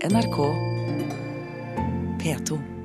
NRK 0.00 0.54
P2. 2.18 2.77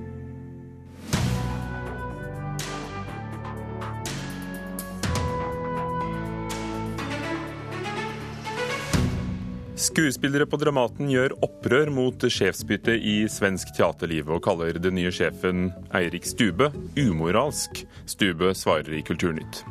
Skuespillere 9.84 10.46
på 10.48 10.55
Dramaten 10.61 11.09
gjør 11.11 11.34
opprør 11.43 11.89
mot 11.91 12.23
sjefsbytte 12.32 12.93
i 12.95 13.25
svensk 13.27 13.73
teaterliv 13.75 14.29
og 14.32 14.39
kaller 14.45 14.77
den 14.79 14.95
nye 14.95 15.11
sjefen 15.11 15.73
Eirik 15.97 16.23
Stube 16.29 16.70
umoralsk. 16.95 17.82
Stube 18.07 18.54
svarer 18.55 18.96
i 18.96 19.01
Kulturnytt. 19.04 19.64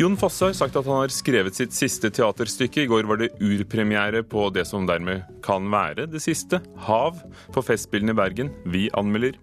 Jon 0.00 0.16
Fosse 0.20 0.48
har 0.48 0.56
sagt 0.56 0.78
at 0.80 0.88
han 0.88 1.02
har 1.02 1.12
skrevet 1.12 1.58
sitt 1.58 1.76
siste 1.76 2.08
teaterstykke. 2.08 2.86
I 2.86 2.88
går 2.88 3.10
var 3.10 3.20
det 3.20 3.34
urpremiere 3.36 4.24
på 4.24 4.48
det 4.54 4.64
som 4.70 4.88
dermed 4.88 5.28
kan 5.44 5.68
være 5.68 6.08
det 6.08 6.24
siste, 6.24 6.62
Hav, 6.88 7.20
på 7.52 7.64
Festspillene 7.66 8.16
i 8.16 8.20
Bergen. 8.22 8.54
Vi 8.64 8.88
anmelder. 8.96 9.36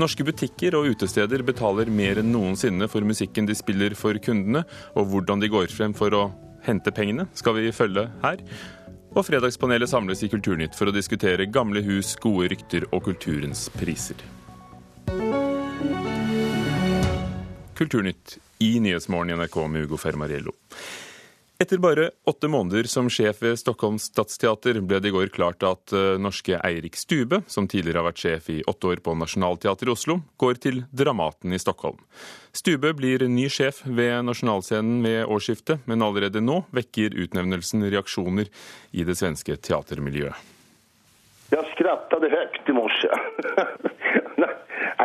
Norske 0.00 0.24
butikker 0.24 0.78
og 0.78 0.94
utesteder 0.94 1.44
betaler 1.44 1.92
mer 1.92 2.22
enn 2.22 2.32
noensinne 2.32 2.88
for 2.88 3.04
musikken 3.04 3.50
de 3.50 3.58
spiller 3.58 3.92
for 3.98 4.16
kundene, 4.16 4.64
og 4.96 5.12
hvordan 5.12 5.44
de 5.44 5.52
går 5.52 5.68
frem 5.76 5.92
for 5.92 6.16
å 6.16 6.30
hente 6.64 6.94
pengene, 6.94 7.26
skal 7.36 7.58
vi 7.58 7.74
følge 7.74 8.08
her. 8.22 8.40
Og 9.12 9.26
Fredagspanelet 9.28 9.90
samles 9.90 10.22
i 10.24 10.28
Kulturnytt 10.32 10.76
for 10.78 10.88
å 10.88 10.94
diskutere 10.94 11.44
gamle 11.52 11.82
hus, 11.84 12.14
gode 12.16 12.48
rykter 12.54 12.86
og 12.96 13.04
kulturens 13.10 13.66
priser. 13.76 14.16
Kulturnytt 17.76 18.38
i 18.64 18.78
Nyhetsmorgen 18.80 19.34
i 19.34 19.36
NRK 19.36 19.58
med 19.68 19.84
Ugo 19.84 20.00
Fermariello. 20.00 20.54
Etter 21.62 21.78
bare 21.78 22.10
åtte 22.24 22.48
måneder 22.48 22.88
som 22.90 23.06
sjef 23.10 23.42
ved 23.42 23.58
Stockholms 23.60 24.08
stadsteater 24.10 24.80
ble 24.82 24.98
det 24.98 25.12
i 25.12 25.14
går 25.14 25.28
klart 25.30 25.62
at 25.62 25.92
uh, 25.94 26.16
norske 26.18 26.56
Eirik 26.58 26.98
Stube, 26.98 27.38
som 27.46 27.68
tidligere 27.70 28.00
har 28.00 28.08
vært 28.08 28.22
sjef 28.24 28.48
i 28.50 28.56
åtte 28.66 28.88
år 28.90 29.02
på 29.04 29.14
Nationaltheatret 29.14 29.86
i 29.86 29.92
Oslo, 29.92 30.16
går 30.42 30.58
til 30.64 30.80
Dramaten 30.90 31.54
i 31.54 31.60
Stockholm. 31.62 32.00
Stube 32.50 32.90
blir 32.98 33.22
ny 33.30 33.46
sjef 33.46 33.84
ved 33.86 34.24
Nasjonalscenen 34.26 35.06
ved 35.06 35.22
årsskiftet, 35.30 35.86
men 35.86 36.02
allerede 36.02 36.42
nå 36.42 36.64
vekker 36.74 37.14
utnevnelsen 37.28 37.86
reaksjoner 37.94 38.50
i 38.90 39.06
det 39.06 39.20
svenske 39.22 39.54
teatermiljøet. 39.54 40.34
Jeg 41.54 41.74
skrattet 41.76 42.30
høyt 42.32 42.74
i 42.74 42.74
morse. 42.74 43.22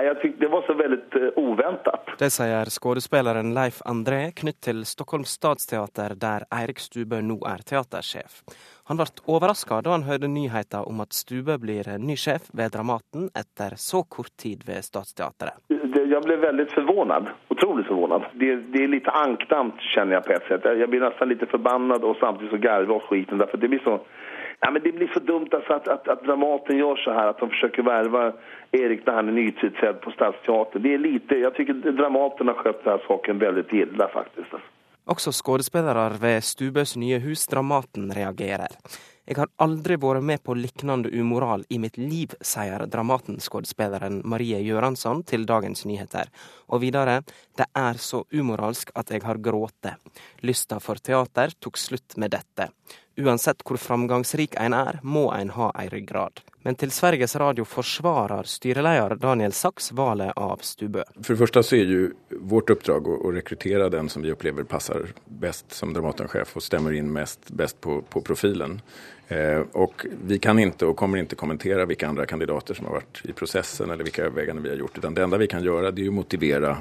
Jeg 0.04 0.36
det 0.40 0.48
var 0.48 0.62
så 0.68 0.74
veldig 0.74 1.00
eh, 1.16 1.38
uventet. 1.38 2.12
Det 2.20 2.30
sier 2.34 2.70
skuespilleren 2.70 3.54
Leif 3.56 3.80
André 3.86 4.32
knytt 4.36 4.60
til 4.68 4.84
Stockholms 4.86 5.34
stadsteater, 5.40 6.16
der 6.20 6.46
Eirik 6.54 6.80
Stube 6.84 7.22
nå 7.26 7.40
er 7.50 7.64
teatersjef. 7.66 8.44
Han 8.90 9.00
ble 9.00 9.08
overraska 9.28 9.82
da 9.84 9.96
han 9.96 10.06
hørte 10.08 10.30
nyheten 10.32 10.86
om 10.88 11.02
at 11.04 11.18
Stube 11.18 11.58
blir 11.64 11.90
ny 12.00 12.16
sjef 12.16 12.52
ved 12.54 12.76
Dramaten 12.76 13.28
etter 13.36 13.76
så 13.82 14.04
kort 14.04 14.36
tid 14.38 14.64
ved 14.68 14.86
Stadsteatret. 14.86 15.58
Jeg 15.68 16.22
ble 16.24 16.38
veldig 16.46 16.68
forvirret. 16.76 17.34
Utrolig 17.54 17.88
forvirret. 17.90 18.30
Det, 18.40 18.54
det, 18.74 18.84
er 18.84 18.94
litt 18.94 19.10
ankdamt, 19.12 19.82
kjenner 19.94 20.18
jeg 20.18 20.28
på 20.28 20.38
et 20.38 20.48
sett. 20.52 20.70
Jeg 20.80 20.90
blir 20.94 21.04
nesten 21.04 21.34
litt 21.34 21.44
forbannet 21.52 22.06
og 22.06 22.16
samtidig 22.22 22.54
så 22.54 22.62
garver 22.64 23.00
åt 23.00 23.10
skiten. 23.10 23.42
Det 23.44 23.70
blir 23.70 23.84
så 23.84 24.00
Ja, 24.60 24.72
men 24.72 24.82
det 24.84 24.92
blir 24.92 25.08
så 25.14 25.20
dumt 25.20 25.48
alltså 25.52 25.74
att, 25.74 25.88
att, 25.88 26.08
att 26.08 26.24
Dramaten 26.24 26.78
gjør 26.78 26.96
så 26.96 27.12
her, 27.12 27.28
at 27.28 27.40
de 27.40 27.50
försöker 27.50 27.84
värva 27.84 28.34
Erik 28.72 29.06
när 29.06 29.14
han 29.14 29.28
är 29.28 29.32
nytillträdd 29.32 30.02
på 30.02 30.12
Stadsteatern. 30.12 30.82
Det 30.82 30.94
är 30.94 30.98
lite, 30.98 31.36
jag 31.36 31.56
tycker 31.56 31.74
Dramaten 31.74 32.48
har 32.48 32.56
skött 32.56 32.84
den 32.84 32.92
här 32.94 33.04
saken 33.08 33.40
väldigt 33.40 33.74
illa 33.74 34.08
faktiskt. 34.08 34.54
Også 35.08 35.32
skuespillere 35.32 36.10
ved 36.22 36.44
Stubøs 36.44 36.96
nye 36.96 37.20
hus 37.20 37.48
Dramaten 37.48 38.12
reagerer. 38.12 38.68
Jeg 39.28 39.42
har 39.42 39.50
aldri 39.60 39.98
vært 40.00 40.24
med 40.24 40.40
på 40.40 40.54
lignende 40.56 41.10
umoral 41.12 41.66
i 41.68 41.82
mitt 41.84 41.98
liv, 42.00 42.32
sier 42.40 42.86
Dramaten-skuespilleren 42.88 44.22
Marie 44.24 44.62
Gjøransson 44.64 45.26
til 45.28 45.44
Dagens 45.50 45.84
Nyheter. 45.90 46.32
Og 46.72 46.80
videre, 46.86 47.20
det 47.60 47.68
er 47.76 48.00
så 48.00 48.24
umoralsk 48.32 48.94
at 48.96 49.12
jeg 49.12 49.26
har 49.28 49.42
grått. 49.44 49.92
Lysta 50.48 50.80
for 50.80 51.04
teater 51.04 51.52
tok 51.60 51.76
slutt 51.76 52.16
med 52.16 52.32
dette. 52.38 52.70
Uansett 53.18 53.64
hvor 53.66 53.80
framgangsrik 53.82 54.56
en 54.62 54.76
er, 54.78 55.00
må 55.02 55.28
en 55.34 55.50
ha 55.58 55.72
ei 55.82 55.90
ryggrad. 55.90 56.40
Men 56.68 56.76
til 56.78 56.92
Sveriges 56.92 57.36
Radio 57.40 57.64
forsvarer 57.66 58.46
styreleder 58.46 59.16
Daniel 59.18 59.54
Sachs 59.56 59.90
valget 59.96 60.36
av 60.38 60.62
Stubø. 60.62 61.06
For 61.24 61.34
det 61.34 61.40
første 61.40 61.64
så 61.64 61.78
er 61.80 61.94
jo 61.94 62.02
vårt 62.52 62.74
oppdrag 62.76 63.08
å, 63.08 63.32
rekruttere 63.34 63.90
den 63.90 64.12
som 64.12 64.26
vi 64.26 64.34
opplever 64.34 64.68
passer 64.70 65.14
best 65.26 65.72
som 65.74 65.96
Dramaten-sjef 65.96 66.58
og 66.60 66.66
stemmer 66.66 66.98
inn 66.98 67.10
mest 67.14 67.50
best 67.56 67.80
på, 67.82 68.02
på 68.06 68.22
profilen. 68.28 68.82
Eh, 69.28 69.60
og 69.76 70.06
vi 70.28 70.40
kan 70.40 70.56
ikke 70.60 70.88
og 70.88 70.96
kommer 70.96 71.20
ikke 71.20 71.36
kommentere 71.40 71.88
hvilke 71.88 72.08
andre 72.08 72.28
kandidater 72.30 72.78
som 72.78 72.88
har 72.88 73.02
vært 73.02 73.26
i 73.28 73.36
processen 73.36 73.92
eller 73.92 74.08
hvilke 74.08 74.30
överväganden 74.30 74.64
vi 74.64 74.72
har 74.72 74.80
gjort. 74.84 75.02
Det 75.04 75.24
enda 75.24 75.42
vi 75.42 75.50
kan 75.52 75.66
gjøre, 75.66 75.92
det 75.92 76.06
er 76.06 76.14
å 76.14 76.16
motivera 76.16 76.78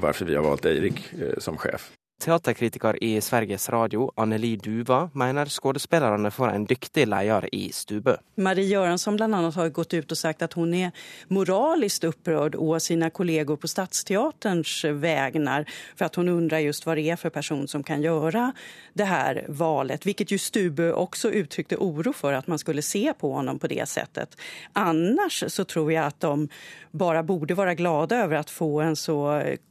hvorfor 0.00 0.30
vi 0.30 0.38
har 0.38 0.46
valt 0.46 0.70
Eirik 0.70 1.04
eh, 1.18 1.36
som 1.44 1.60
sjef. 1.60 1.90
Teaterkritiker 2.18 3.04
i 3.04 3.20
Sveriges 3.20 3.68
Radio, 3.68 4.12
Anneli 4.16 4.56
Duva, 4.56 5.10
mener 5.12 5.46
skuespillerne 5.46 6.30
får 6.30 6.48
en 6.48 6.64
dyktig 6.64 7.06
leder 7.10 7.48
i 7.54 7.72
Stubø. 7.72 8.16
Marie 8.36 8.68
Göransson 8.70 9.18
annet 9.22 9.54
har 9.54 9.68
gått 9.68 9.94
ut 9.94 10.12
og 10.12 10.18
sagt 10.18 10.42
at 10.42 10.54
hun 10.56 10.72
er 10.74 10.94
moralisk 11.28 12.06
opprørt 12.08 12.54
over 12.54 12.78
sine 12.80 13.10
kolleger 13.10 13.58
på 13.60 13.68
Stadsteaterns 13.68 14.72
vegner, 15.02 15.66
for 15.96 16.06
at 16.06 16.16
hun 16.16 16.30
undrer 16.32 16.64
just 16.64 16.86
hva 16.86 16.94
det 16.96 17.08
er 17.12 17.20
for 17.20 17.34
person 17.34 17.66
som 17.68 17.84
kan 17.84 18.00
gjøre 18.00 18.46
det 18.94 19.10
her 19.10 19.42
valget. 19.48 20.06
Hvilket 20.06 20.32
jo 20.32 20.38
Stubø 20.40 20.92
også 20.94 21.32
uttrykte 21.34 21.80
oro 21.82 22.14
for, 22.16 22.32
at 22.32 22.48
man 22.48 22.62
skulle 22.62 22.82
se 22.86 23.04
på 23.18 23.34
ham 23.34 23.58
på 23.58 23.72
det 23.74 23.84
settet. 23.90 24.38
Annars 24.72 25.42
så 25.48 25.66
tror 25.68 25.92
jeg 25.92 26.06
at 26.06 26.22
de 26.24 26.48
bare 26.94 27.24
borde 27.26 27.56
være 27.58 27.74
glade 27.76 28.22
over 28.22 28.38
å 28.38 28.48
få 28.48 28.70
en 28.86 28.96
så 28.96 29.18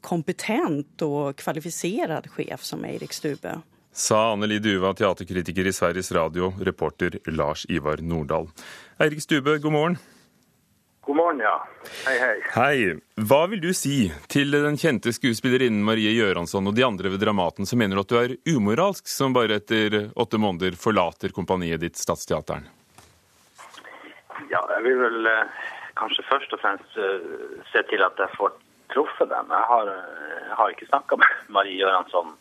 kompetent 0.03 1.01
og 1.07 1.37
kvalifisert 1.39 2.32
sjef 2.35 2.66
som 2.66 2.83
Eirik 2.85 3.13
Stube. 3.13 3.59
Sa 3.94 4.31
Anneli 4.31 4.57
Duva, 4.59 4.94
teaterkritiker 4.97 5.67
i 5.69 5.73
Sveriges 5.73 6.11
Radio, 6.11 6.53
reporter 6.59 7.19
Lars 7.29 7.66
Ivar 7.69 8.01
Nordahl. 8.01 8.49
Eirik 8.97 9.21
Stube, 9.21 9.59
god 9.61 9.71
morgen. 9.71 9.97
God 11.05 11.16
morgen, 11.16 11.39
ja. 11.39 11.67
Hei, 12.05 12.16
hei. 12.19 12.35
Hei. 12.55 12.94
Hva 13.27 13.41
vil 13.51 13.59
du 13.61 13.73
si 13.75 14.07
til 14.31 14.55
den 14.55 14.77
kjente 14.79 15.11
skuespillerinnen 15.11 15.83
Marie 15.83 16.13
Gjøransson 16.16 16.71
og 16.71 16.77
de 16.77 16.85
andre 16.88 17.11
ved 17.11 17.19
Dramaten 17.19 17.67
som 17.67 17.81
mener 17.83 17.99
at 17.99 18.07
du 18.07 18.16
er 18.21 18.38
umoralsk 18.47 19.11
som 19.11 19.35
bare 19.35 19.59
etter 19.59 20.13
åtte 20.15 20.39
måneder 20.39 20.77
forlater 20.79 21.35
kompaniet 21.35 21.83
ditt, 21.83 22.00
Statsteateren? 22.00 22.69
Ja, 24.47 24.63
jeg 24.77 24.85
vil 24.88 25.01
vel 25.01 25.27
eh, 25.27 25.65
kanskje 26.00 26.23
først 26.29 26.55
og 26.55 26.63
fremst 26.63 26.95
eh, 26.95 27.27
se 27.73 27.83
til 27.91 28.07
at 28.07 28.23
jeg 28.23 28.38
får 28.39 28.55
truffet 28.93 29.29
dem. 29.31 29.51
Jeg 29.51 29.69
har, 29.71 29.91
jeg 30.49 30.57
har 30.59 30.73
ikke 30.73 30.89
snakka 30.91 31.19
med 31.21 31.39
Marie 31.57 31.79
Göransson, 31.81 32.35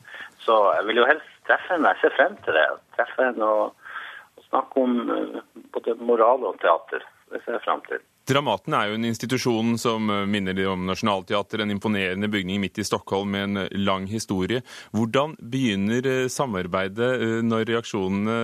så 0.44 0.58
jeg 0.78 0.86
vil 0.90 1.02
jo 1.02 1.08
helst 1.10 1.32
treffe 1.48 1.74
henne. 1.74 1.94
Jeg 1.94 2.02
ser 2.04 2.16
frem 2.18 2.38
til 2.44 2.58
det. 2.58 2.68
Treffe 2.98 3.28
henne 3.30 3.50
og, 3.58 3.90
og 4.38 4.48
snakke 4.50 4.86
om 4.86 4.96
uh, 5.10 5.42
både 5.74 5.98
moral 6.00 6.48
og 6.50 6.58
teater. 6.62 7.04
Det 7.32 7.41
ser 7.44 7.56
jeg 7.56 7.64
frem 7.64 7.84
til. 7.88 8.02
Dramaten 8.28 8.74
er 8.76 8.86
jo 8.86 8.96
en 8.98 9.06
institusjon 9.08 9.72
som 9.82 10.10
eh, 10.12 10.26
minner 10.30 10.58
om 10.70 10.84
Nationaltheatret, 10.86 11.64
en 11.64 11.72
imponerende 11.74 12.28
bygning 12.30 12.60
midt 12.62 12.78
i 12.78 12.84
Stockholm 12.86 13.32
med 13.34 13.46
en 13.48 13.82
lang 13.82 14.04
historie. 14.06 14.60
Hvordan 14.94 15.34
begynner 15.41 16.06
eh, 16.06 16.28
samarbeidet 16.30 17.41
når 17.42 17.64
reaksjonene 17.72 18.36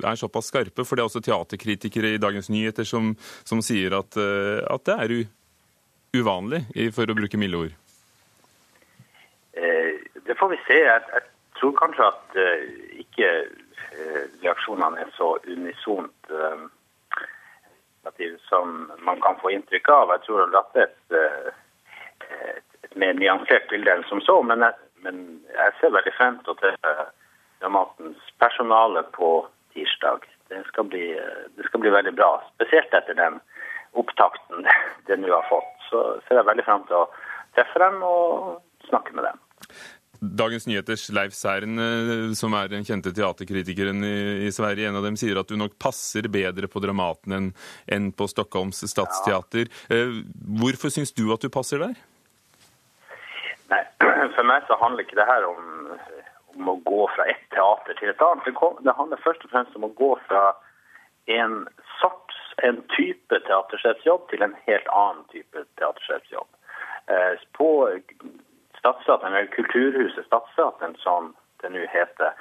er 0.00 0.16
såpass 0.16 0.48
skarpe? 0.48 0.86
For 0.86 0.96
det 0.96 1.04
er 1.04 1.10
også 1.10 1.24
teaterkritikere 1.26 2.14
i 2.14 2.22
Dagens 2.22 2.48
Nyheter 2.48 2.88
som, 2.88 3.12
som 3.44 3.60
sier 3.60 3.98
at, 3.98 4.16
at 4.16 4.88
det 4.88 4.96
er 4.96 5.16
uvanlig, 6.16 6.64
for 6.94 7.10
å 7.10 7.16
bruke 7.16 7.40
milde 7.40 7.60
ord? 7.64 7.74
Eh, 9.58 9.94
det 10.26 10.36
får 10.38 10.48
vi 10.54 10.60
se. 10.66 10.78
Jeg, 10.86 11.24
tror 11.58 11.74
kanskje 11.74 12.04
at 12.06 12.36
uh, 12.38 12.60
ikke 13.02 13.28
uh, 13.98 14.24
reaksjonene 14.44 15.00
er 15.02 15.08
så 15.16 15.32
unisont 15.50 16.14
som 18.48 18.92
man 19.04 19.20
kan 19.20 19.36
få 19.42 19.50
inntrykk 19.52 19.88
av. 19.92 20.12
Jeg 20.14 20.22
tror 20.24 20.54
at 20.56 20.70
det 20.76 20.84
er 21.18 21.50
et 22.86 22.94
mer 22.96 23.18
nyansert 23.18 23.66
bilde 23.70 23.92
enn 23.92 24.06
som 24.08 24.22
så. 24.24 24.38
Men 24.42 24.62
jeg, 24.64 24.78
men 25.04 25.18
jeg 25.50 25.74
ser 25.80 25.92
veldig 25.94 26.14
frem 26.16 26.38
til 26.40 26.54
å 26.54 26.58
treffe 26.62 26.94
Dramatens 27.60 28.30
personale 28.38 29.02
på 29.18 29.32
tirsdag. 29.74 30.24
Det 30.48 30.62
skal, 30.70 30.88
bli, 30.88 31.10
det 31.58 31.66
skal 31.66 31.82
bli 31.82 31.92
veldig 31.92 32.14
bra, 32.16 32.30
spesielt 32.54 32.94
etter 32.94 33.18
den 33.18 33.40
opptakten 33.98 34.66
det 35.10 35.18
nå 35.20 35.32
har 35.34 35.46
fått 35.50 35.77
så 35.90 36.04
ser 36.26 36.40
jeg 36.40 36.48
veldig 36.48 36.66
fram 36.66 36.84
til 36.88 37.00
å 37.00 37.06
treffe 37.56 37.80
dem 37.82 38.02
og 38.06 38.88
snakke 38.88 39.16
med 39.16 39.28
dem. 39.28 39.40
Dagens 40.18 40.66
Nyheters 40.66 41.04
Leif 41.14 41.32
Særen, 41.32 41.78
eh, 41.78 42.34
som 42.34 42.54
er 42.58 42.70
den 42.72 42.86
kjente 42.86 43.12
teaterkritikeren 43.14 44.02
i, 44.02 44.50
Sverige, 44.50 44.88
en 44.88 44.98
av 44.98 45.04
dem 45.06 45.18
sier 45.18 45.38
at 45.38 45.46
du 45.46 45.54
nok 45.56 45.76
passer 45.78 46.26
bedre 46.26 46.66
på 46.66 46.82
Dramaten 46.82 47.52
enn, 47.86 48.10
på 48.10 48.26
Stockholms 48.26 48.82
stadsteater. 48.90 49.70
Eh, 49.94 50.18
hvorfor 50.58 50.90
syns 50.90 51.14
du 51.14 51.28
at 51.34 51.46
du 51.46 51.48
passer 51.54 51.84
der? 51.84 51.94
Nei, 53.70 53.82
For 54.34 54.42
meg 54.42 54.66
så 54.66 54.78
handler 54.82 55.06
ikke 55.06 55.20
det 55.20 55.28
her 55.28 55.46
om, 55.46 55.94
om 56.56 56.72
å 56.74 56.78
gå 56.82 57.06
fra 57.14 57.28
ett 57.30 57.46
teater 57.54 58.00
til 58.00 58.10
et 58.10 58.26
annet. 58.26 58.50
Det 58.82 58.98
handler 58.98 59.22
først 59.22 59.46
og 59.46 59.54
fremst 59.54 59.78
om 59.78 59.86
å 59.86 59.94
gå 60.02 60.16
fra 60.26 60.48
en 61.30 61.60
sorts 62.00 62.38
en 62.66 62.82
type 62.96 63.17
teatersjefsjobb 63.48 64.28
til 64.30 64.44
en 64.44 64.54
helt 64.68 64.88
annen 64.92 65.24
type 65.32 65.64
teatersjefsjobb. 65.80 66.48
Eh, 67.08 67.40
på 67.52 67.88
eller 68.82 69.46
Kulturhuset 69.46 70.26
Stadsteateren, 70.26 70.96
som 70.96 71.34
det 71.60 71.70
nå 71.72 71.86
heter, 71.90 72.32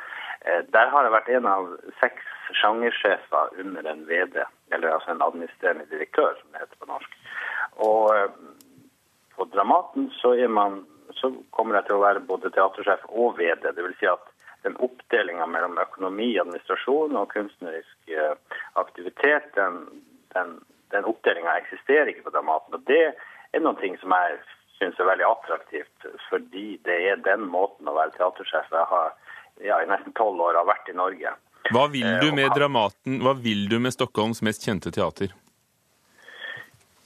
eh, 0.42 0.62
der 0.74 0.88
har 0.88 1.04
jeg 1.04 1.12
vært 1.12 1.30
en 1.30 1.48
av 1.48 1.70
seks 2.00 2.24
sjangersjefer 2.62 3.56
under 3.60 3.88
en 3.92 4.06
VD, 4.06 4.44
eller 4.72 4.90
altså 4.90 5.12
en 5.12 5.22
administrerende 5.22 5.88
direktør, 5.90 6.36
som 6.40 6.52
det 6.52 6.62
heter 6.62 6.80
på 6.80 6.92
norsk. 6.92 7.18
Og 7.90 8.16
eh, 8.16 8.30
på 9.36 9.50
Dramaten 9.54 10.12
så, 10.22 10.36
man, 10.48 10.86
så 11.12 11.34
kommer 11.52 11.80
jeg 11.80 11.88
til 11.88 11.98
å 11.98 12.06
være 12.06 12.26
både 12.30 12.52
teatersjef 12.52 13.08
og 13.10 13.40
VD. 13.40 13.72
Det 13.72 13.84
vil 13.84 13.98
si 14.00 14.12
at 14.12 14.32
den 14.64 14.78
oppdelinga 14.84 15.46
mellom 15.46 15.78
økonomi, 15.80 16.34
administrasjon 16.42 17.16
og 17.16 17.30
kunstnerisk 17.32 18.16
aktivitet, 18.74 19.52
den, 19.56 19.86
den, 20.34 20.58
den 20.94 21.08
oppdelinga 21.10 21.58
eksisterer 21.62 22.12
ikke 22.12 22.28
på 22.28 22.36
Dramaten. 22.36 22.78
Og 22.78 22.86
det 22.90 23.04
er 23.54 23.64
noen 23.64 23.80
ting 23.82 23.98
som 24.02 24.14
jeg 24.16 24.38
syns 24.78 25.00
er 25.02 25.10
veldig 25.10 25.26
attraktivt, 25.26 26.08
fordi 26.30 26.78
det 26.86 27.00
er 27.12 27.26
den 27.26 27.48
måten 27.50 27.90
å 27.90 27.96
være 27.98 28.14
teatersjef 28.18 28.72
jeg 28.72 28.90
har 28.92 29.12
ja, 29.66 29.82
i 29.82 29.90
nesten 29.90 30.14
tolv 30.18 30.42
år 30.50 30.60
har 30.60 30.70
vært 30.70 30.92
i 30.92 30.98
Norge. 30.98 31.34
Hva 31.74 31.88
vil 31.92 32.08
du 32.22 32.30
med 32.32 32.46
eh, 32.46 32.54
Dramaten, 32.56 33.20
hva 33.26 33.34
vil 33.42 33.66
du 33.72 33.80
med 33.82 33.96
Stockholms 33.96 34.44
mest 34.46 34.64
kjente 34.64 34.94
teater? 34.94 35.34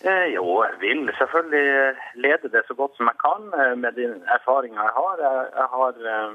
Eh, 0.02 0.28
jo, 0.34 0.44
jeg 0.66 0.78
vil 0.82 1.10
selvfølgelig 1.18 1.96
lede 2.26 2.50
det 2.54 2.64
så 2.68 2.74
godt 2.74 2.96
som 2.98 3.10
jeg 3.10 3.20
kan 3.22 3.44
eh, 3.54 3.76
med 3.78 3.94
de 3.98 4.08
erfaringene 4.36 4.88
jeg 4.88 4.96
har. 4.98 5.22
Jeg, 5.26 5.44
jeg 5.60 5.68
har 5.76 6.00
eh, 6.14 6.32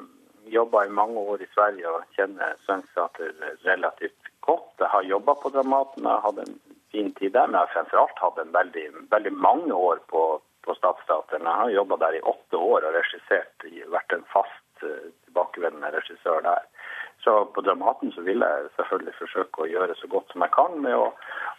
jobba 0.57 0.85
i 0.87 0.95
mange 1.01 1.19
år 1.19 1.43
i 1.43 1.49
Sverige 1.55 1.91
og 1.91 2.05
kjenner 2.15 2.55
svensk 2.67 2.89
teater 2.95 3.33
relativt 3.67 4.31
godt. 4.47 4.71
Jeg 4.79 4.91
har 4.95 5.11
jobba 5.13 5.35
på 5.43 5.51
Dramaten, 5.55 6.07
jeg 6.07 6.25
hadde 6.27 6.47
en 6.47 6.55
fin 6.97 7.13
tid 7.15 7.35
der, 7.37 7.47
men 7.47 7.59
jeg 7.59 7.67
har 7.67 7.75
fremfor 7.75 8.03
alt 8.03 8.23
hatt 8.25 8.39
en 8.41 8.55
veldig, 8.55 8.87
veldig 9.13 9.33
mange 9.47 9.75
år 9.89 10.01
på, 10.13 10.23
på 10.65 10.77
Statsteateren. 10.79 11.45
Jeg 11.49 11.61
har 11.63 11.75
jobba 11.75 11.99
der 12.05 12.17
i 12.17 12.25
åtte 12.33 12.61
år 12.73 12.87
og 12.89 12.97
regissert, 12.97 13.67
vært 13.93 14.17
en 14.17 14.25
fast 14.33 14.87
uh, 14.87 15.11
tilbakevendende 15.27 15.93
regissør 15.99 16.41
der. 16.47 16.65
Så 17.25 17.35
på 17.53 17.65
Dramaten 17.67 18.13
så 18.15 18.23
vil 18.23 18.45
jeg 18.45 18.71
selvfølgelig 18.79 19.15
forsøke 19.19 19.65
å 19.65 19.69
gjøre 19.75 19.99
så 19.99 20.09
godt 20.13 20.33
som 20.33 20.45
jeg 20.45 20.55
kan 20.55 20.79
med 20.85 20.95
å, 20.95 21.11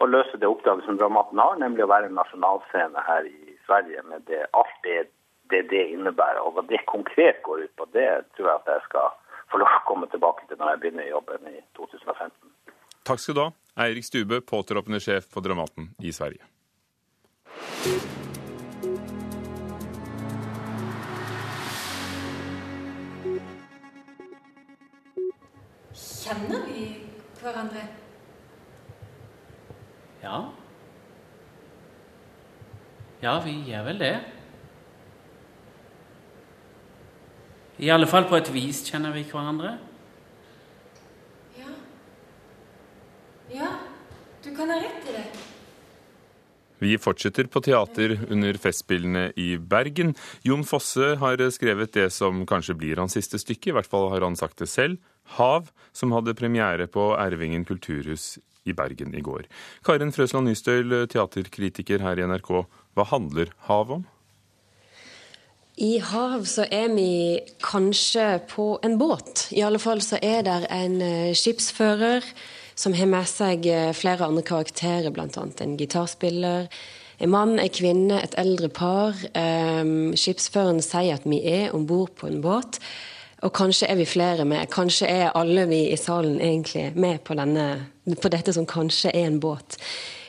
å 0.01 0.09
løse 0.09 0.39
det 0.41 0.49
oppdraget 0.49 0.87
som 0.87 0.97
Dramaten 0.97 1.41
har, 1.43 1.59
nemlig 1.61 1.85
å 1.85 1.91
være 1.91 2.09
en 2.09 2.17
nasjonalscene 2.17 3.05
her 3.09 3.29
i 3.29 3.57
Sverige 3.67 4.03
med 4.09 4.25
det, 4.31 4.45
alt 4.57 4.81
det 4.87 5.05
det 5.51 5.61
det 5.71 5.83
innebærer. 5.93 6.41
Og 6.43 6.57
hva 6.57 6.63
det 6.67 6.81
konkret 6.91 7.39
går 7.47 7.65
ut 7.65 7.75
på, 7.79 7.87
det 7.95 8.07
tror 8.35 8.49
jeg 8.49 8.59
at 8.59 8.73
jeg 8.73 8.83
skal 8.89 9.13
få 9.51 9.61
lov 9.61 9.75
å 9.77 9.85
komme 9.87 10.09
tilbake 10.11 10.47
til 10.47 10.59
når 10.59 10.73
jeg 10.73 10.81
begynner 10.83 11.07
jobben 11.07 11.47
i 11.51 11.61
2015. 11.79 12.33
Takk 13.07 13.23
skal 13.23 13.37
du 13.37 13.43
ha, 13.45 13.51
Eirik 13.77 14.05
Stube, 14.05 14.41
påtroppende 14.41 14.99
sjef 14.99 15.29
på 15.29 15.43
Dramaten 15.45 15.91
i 16.01 16.13
Sverige. 16.13 16.41
Kjenner 25.93 26.65
vi 26.67 26.87
hverandre? 27.39 27.83
Ja. 30.21 30.39
Ja, 33.21 33.37
vi 33.45 33.53
gjør 33.69 33.85
vel 33.87 34.01
det. 34.01 34.15
I 37.77 37.89
alle 37.93 38.09
fall 38.09 38.25
på 38.25 38.37
et 38.39 38.49
vis 38.53 38.81
kjenner 38.89 39.13
vi 39.13 39.23
hverandre. 39.29 39.75
Ja. 41.57 41.73
Ja, 43.53 43.71
du 44.43 44.46
kan 44.57 44.73
ha 44.73 44.79
rett 44.81 45.09
i 45.09 45.15
det. 45.15 45.27
Vi 46.77 46.97
fortsetter 47.01 47.47
på 47.49 47.61
teater 47.65 48.19
under 48.29 48.57
Festspillene 48.61 49.31
i 49.35 49.55
Bergen. 49.57 50.13
Jon 50.45 50.65
Fosse 50.67 51.15
har 51.17 51.41
skrevet 51.53 51.93
det 51.97 52.11
som 52.13 52.43
kanskje 52.45 52.75
blir 52.77 53.01
hans 53.01 53.17
siste 53.17 53.39
stykke, 53.41 53.71
i 53.71 53.77
hvert 53.77 53.89
fall 53.89 54.11
har 54.13 54.25
han 54.25 54.37
sagt 54.37 54.61
det 54.61 54.69
selv. 54.69 54.99
'Hav', 55.37 55.71
som 55.91 56.13
hadde 56.15 56.37
premiere 56.37 56.87
på 56.87 57.09
Ervingen 57.19 57.65
kulturhus 57.65 58.37
i 58.63 58.73
Bergen 58.73 59.15
i 59.15 59.21
går. 59.21 59.47
Karin 59.83 60.13
Frøsland 60.13 60.47
Nystøyl, 60.47 61.07
teaterkritiker 61.09 61.99
her 61.99 62.21
i 62.21 62.27
NRK. 62.29 62.53
Hva 62.95 63.09
handler 63.09 63.51
'Hav' 63.67 63.91
om? 63.97 64.05
I 65.77 65.99
hav 66.01 66.45
så 66.49 66.65
er 66.73 66.87
vi 66.89 67.39
kanskje 67.61 68.39
på 68.49 68.79
en 68.83 68.97
båt. 68.97 69.51
I 69.53 69.61
alle 69.61 69.77
fall 69.77 70.01
så 70.01 70.17
er 70.21 70.41
det 70.41 70.65
en 70.73 71.01
eh, 71.05 71.35
skipsfører 71.37 72.25
som 72.77 72.93
har 72.93 73.09
med 73.09 73.25
seg 73.29 73.65
eh, 73.65 73.91
flere 73.97 74.27
andre 74.27 74.45
karakterer, 74.45 75.09
bl.a. 75.13 75.27
en 75.33 75.77
gitarspiller, 75.79 76.67
en 77.17 77.33
mann, 77.33 77.57
en 77.59 77.73
kvinne, 77.73 78.19
et 78.21 78.35
eldre 78.37 78.69
par. 78.69 79.17
Um, 79.33 80.13
skipsføreren 80.13 80.83
sier 80.85 81.17
at 81.17 81.25
vi 81.25 81.41
er 81.49 81.73
om 81.73 81.87
bord 81.89 82.13
på 82.19 82.29
en 82.29 82.43
båt. 82.43 82.77
Og 83.45 83.53
kanskje 83.57 83.89
er 83.89 83.97
vi 83.97 84.05
flere 84.05 84.45
med. 84.45 84.69
Kanskje 84.73 85.09
er 85.09 85.33
alle 85.37 85.65
vi 85.69 85.87
i 85.89 85.97
salen 85.97 86.37
egentlig 86.41 86.91
med 86.95 87.23
på, 87.25 87.33
denne, 87.37 87.87
på 88.21 88.29
dette 88.33 88.53
som 88.53 88.69
kanskje 88.69 89.13
er 89.13 89.31
en 89.31 89.41
båt. 89.41 89.79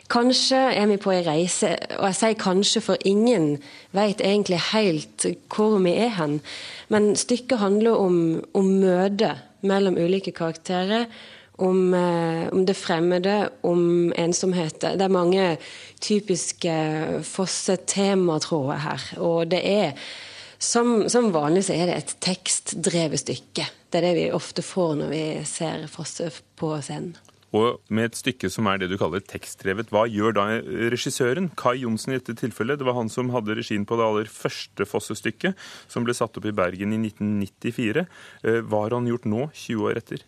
Kanskje 0.08 0.56
er 0.72 0.86
vi 0.88 0.96
på 0.96 1.12
ei 1.12 1.20
reise, 1.26 1.74
og 1.98 2.06
jeg 2.08 2.16
sier 2.16 2.36
kanskje, 2.40 2.80
for 2.80 3.08
ingen 3.08 3.58
vet 3.92 4.22
egentlig 4.24 4.60
helt 4.70 5.26
hvor 5.52 5.76
vi 5.84 5.92
er 6.00 6.14
hen. 6.16 6.38
Men 6.88 7.12
stykket 7.16 7.60
handler 7.60 8.00
om, 8.00 8.14
om 8.56 8.70
møte 8.80 9.34
mellom 9.60 10.00
ulike 10.00 10.32
karakterer. 10.32 11.04
Om, 11.58 11.94
eh, 11.94 12.48
om, 12.54 12.64
det 12.66 12.76
fremmede, 12.78 13.50
om 13.66 14.12
ensomhet. 14.14 14.78
Det 14.78 15.02
er 15.02 15.10
mange 15.10 15.56
typiske 16.00 16.74
Fosse-tematråder 17.26 18.82
her. 18.84 19.06
Og 19.18 19.50
det 19.50 19.62
er 19.66 19.96
som, 20.58 21.08
som, 21.10 21.32
vanlig 21.34 21.64
så 21.66 21.74
er 21.74 21.90
det 21.90 21.96
et 21.98 22.14
tekstdrevet 22.22 23.22
stykke. 23.22 23.66
Det 23.90 24.00
er 24.00 24.06
det 24.08 24.14
vi 24.18 24.28
ofte 24.34 24.62
får 24.62 24.94
når 25.00 25.10
vi 25.10 25.24
ser 25.46 25.86
Fosse 25.90 26.30
på 26.58 26.76
scenen. 26.82 27.16
Og 27.56 27.78
med 27.88 28.10
et 28.10 28.18
stykke 28.18 28.50
som 28.52 28.66
er 28.68 28.80
det 28.80 28.90
du 28.90 28.98
kaller 29.00 29.22
tekstdrevet, 29.24 29.88
hva 29.94 30.02
gjør 30.10 30.34
da 30.36 30.46
regissøren? 30.92 31.48
Kai 31.56 31.78
Johnsen 31.80 32.12
i 32.12 32.18
dette 32.18 32.36
tilfellet. 32.36 32.76
Det 32.80 32.88
var 32.88 32.98
han 32.98 33.08
som 33.12 33.30
hadde 33.32 33.56
regien 33.56 33.86
på 33.88 33.96
det 33.96 34.04
aller 34.04 34.28
første 34.32 34.84
Fosse-stykket, 34.88 35.56
som 35.88 36.04
ble 36.04 36.16
satt 36.16 36.36
opp 36.36 36.48
i 36.48 36.52
Bergen 36.52 36.92
i 36.92 37.00
1994. 37.06 38.04
Eh, 38.44 38.60
hva 38.68 38.84
har 38.84 38.98
han 38.98 39.08
gjort 39.08 39.30
nå, 39.30 39.48
20 39.56 39.88
år 39.88 40.02
etter? 40.02 40.26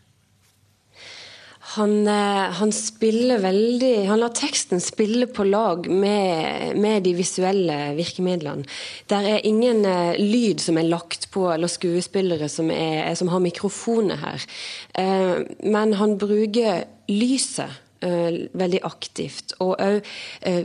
Han, 1.61 2.07
eh, 2.09 2.53
han, 2.57 2.73
spiller 2.73 3.39
veldig 3.39 4.07
Han 4.09 4.23
lar 4.23 4.33
teksten 4.35 4.81
spille 4.81 5.27
på 5.29 5.45
lag 5.45 5.91
med, 5.93 6.77
med 6.81 7.05
de 7.05 7.13
visuelle 7.15 7.77
virkemidlene. 7.99 8.65
Der 9.13 9.29
er 9.35 9.45
ingen 9.47 9.85
uh, 9.85 10.17
lyd 10.17 10.65
som 10.65 10.79
er 10.81 10.89
lagt 10.89 11.29
på, 11.31 11.51
eller 11.53 11.69
skuespillere 11.69 12.49
som, 12.49 12.71
er, 12.73 13.13
som 13.15 13.29
har 13.29 13.45
mikrofoner 13.45 14.17
her. 14.25 14.49
Uh, 14.97 15.45
men 15.61 15.95
han 16.01 16.19
bruker 16.19 16.85
lyset 17.09 17.87
veldig 18.01 18.79
aktivt, 18.89 19.53
og 19.61 19.75
òg 19.85 20.07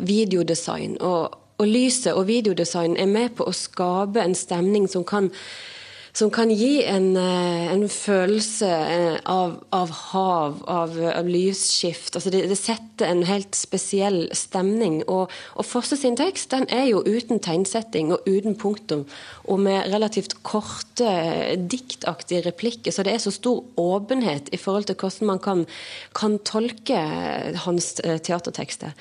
videodesign. 0.07 0.93
Og, 1.03 1.33
og 1.59 1.67
lyset 1.67 2.13
og 2.15 2.29
videodesign 2.29 2.95
er 2.95 3.09
med 3.11 3.33
på 3.35 3.43
å 3.43 3.51
skape 3.51 4.23
en 4.23 4.37
stemning 4.39 4.87
som 4.87 5.03
kan 5.03 5.27
som 6.15 6.29
kan 6.31 6.51
gi 6.51 6.83
en, 6.87 7.17
eh, 7.17 7.71
en 7.73 7.89
følelse 7.91 8.67
eh, 8.67 9.17
av, 9.27 9.57
av 9.75 9.91
hav, 9.91 10.61
av, 10.71 10.95
av 11.11 11.27
lysskift. 11.27 12.15
Altså 12.15 12.31
det, 12.31 12.45
det, 12.47 12.55
setter 12.55 13.09
en 13.09 13.25
helt 13.27 13.55
spesiell 13.57 14.29
stemning. 14.31 15.01
Og, 15.11 15.33
og 15.59 15.67
Fosse 15.67 15.99
sin 15.99 16.15
tekst 16.15 16.53
den 16.55 16.69
er 16.71 16.87
jo 16.87 17.03
uten 17.03 17.41
tegnsetting 17.43 18.13
og 18.15 18.23
uten 18.29 18.55
punktum, 18.55 19.03
og 19.43 19.59
med 19.65 19.91
relativt 19.91 20.37
korte, 20.47 21.11
diktaktige 21.59 22.45
replikker. 22.47 22.95
Så 22.95 23.03
det 23.03 23.17
er 23.17 23.23
så 23.23 23.35
stor 23.35 23.65
åpenhet 23.75 24.47
i 24.55 24.61
forhold 24.61 24.87
til 24.87 24.95
hvordan 24.95 25.33
man 25.33 25.43
kan, 25.43 25.65
kan 26.15 26.39
tolke 26.47 27.01
hans 27.65 27.91
eh, 28.05 28.21
teatertekster. 28.23 28.95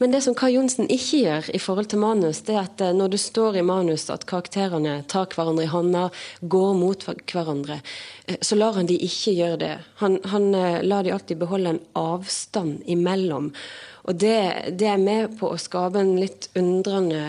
Men 0.00 0.16
det 0.16 0.24
som 0.24 0.34
Kai 0.34 0.54
Johnsen 0.56 0.88
ikke 0.88 1.20
gjør 1.26 1.52
i 1.54 1.60
forhold 1.60 1.92
til 1.92 2.00
manus, 2.00 2.40
det 2.48 2.56
er 2.56 2.64
at 2.64 2.80
når 2.96 3.12
det 3.12 3.20
står 3.22 3.60
i 3.60 3.66
manus 3.66 4.08
at 4.10 4.24
karakterene 4.26 5.02
tar 5.12 5.28
hverandre 5.30 5.68
i 5.68 5.70
hånda, 5.70 6.08
går 6.54 6.76
mot 6.78 7.06
hverandre, 7.08 7.80
eh, 8.26 8.38
så 8.40 8.58
lar 8.58 8.78
han 8.78 8.88
de 8.90 8.98
ikke 9.02 9.34
gjøre 9.34 9.58
det. 9.62 9.74
Han, 10.02 10.20
han 10.30 10.52
eh, 10.54 10.82
lar 10.86 11.04
de 11.04 11.12
alltid 11.14 11.42
beholde 11.42 11.74
en 11.74 11.82
avstand 11.98 12.86
imellom. 12.90 13.50
Og 14.04 14.18
det, 14.20 14.36
det, 14.76 14.88
er 14.90 15.00
med 15.00 15.38
på 15.40 15.48
å 15.48 15.60
skape 15.60 16.02
en 16.02 16.14
litt 16.20 16.50
undrende, 16.60 17.22